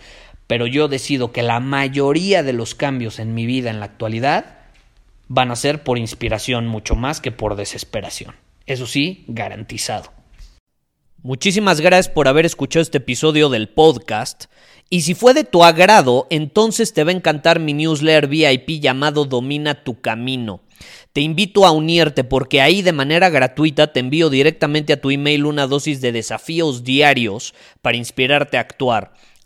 pero 0.52 0.68
yo 0.68 0.90
decido 0.90 1.32
que 1.32 1.44
la 1.44 1.62
mayoría 1.62 2.44
de 2.44 2.52
los 2.52 2.76
cambios 2.76 3.20
en 3.20 3.34
mi 3.34 3.46
vida 3.46 3.70
en 3.70 3.80
la 3.80 3.86
actualidad 3.86 4.58
van 5.30 5.50
a 5.50 5.56
ser 5.56 5.82
por 5.82 5.98
inspiración 5.98 6.68
mucho 6.68 6.94
más 6.98 7.22
que 7.22 7.32
por 7.32 7.56
desesperación. 7.56 8.36
Eso 8.66 8.86
sí, 8.86 9.24
garantizado. 9.30 10.12
Muchísimas 11.24 11.80
gracias 11.80 12.10
por 12.14 12.28
haber 12.28 12.46
escuchado 12.46 12.82
este 12.82 12.98
episodio 12.98 13.48
del 13.48 13.70
podcast. 13.70 14.48
Y 14.90 15.04
si 15.04 15.14
fue 15.14 15.34
de 15.34 15.46
tu 15.46 15.64
agrado, 15.64 16.28
entonces 16.30 16.92
te 16.92 17.06
va 17.06 17.12
a 17.12 17.16
encantar 17.16 17.62
mi 17.62 17.72
newsletter 17.72 18.28
VIP 18.28 18.82
llamado 18.82 19.24
Domina 19.24 19.86
tu 19.86 20.02
Camino. 20.02 20.60
Te 21.14 21.22
invito 21.22 21.66
a 21.66 21.72
unirte 21.72 22.26
porque 22.26 22.60
ahí 22.60 22.82
de 22.82 22.92
manera 22.92 23.30
gratuita 23.30 23.94
te 23.94 24.02
envío 24.02 24.30
directamente 24.30 24.92
a 24.92 25.00
tu 25.00 25.12
email 25.12 25.46
una 25.46 25.66
dosis 25.66 26.02
de 26.02 26.12
desafíos 26.12 26.84
diarios 26.84 27.54
para 27.82 27.96
inspirarte 27.96 28.58
a 28.58 28.62
actuar. 28.62 29.14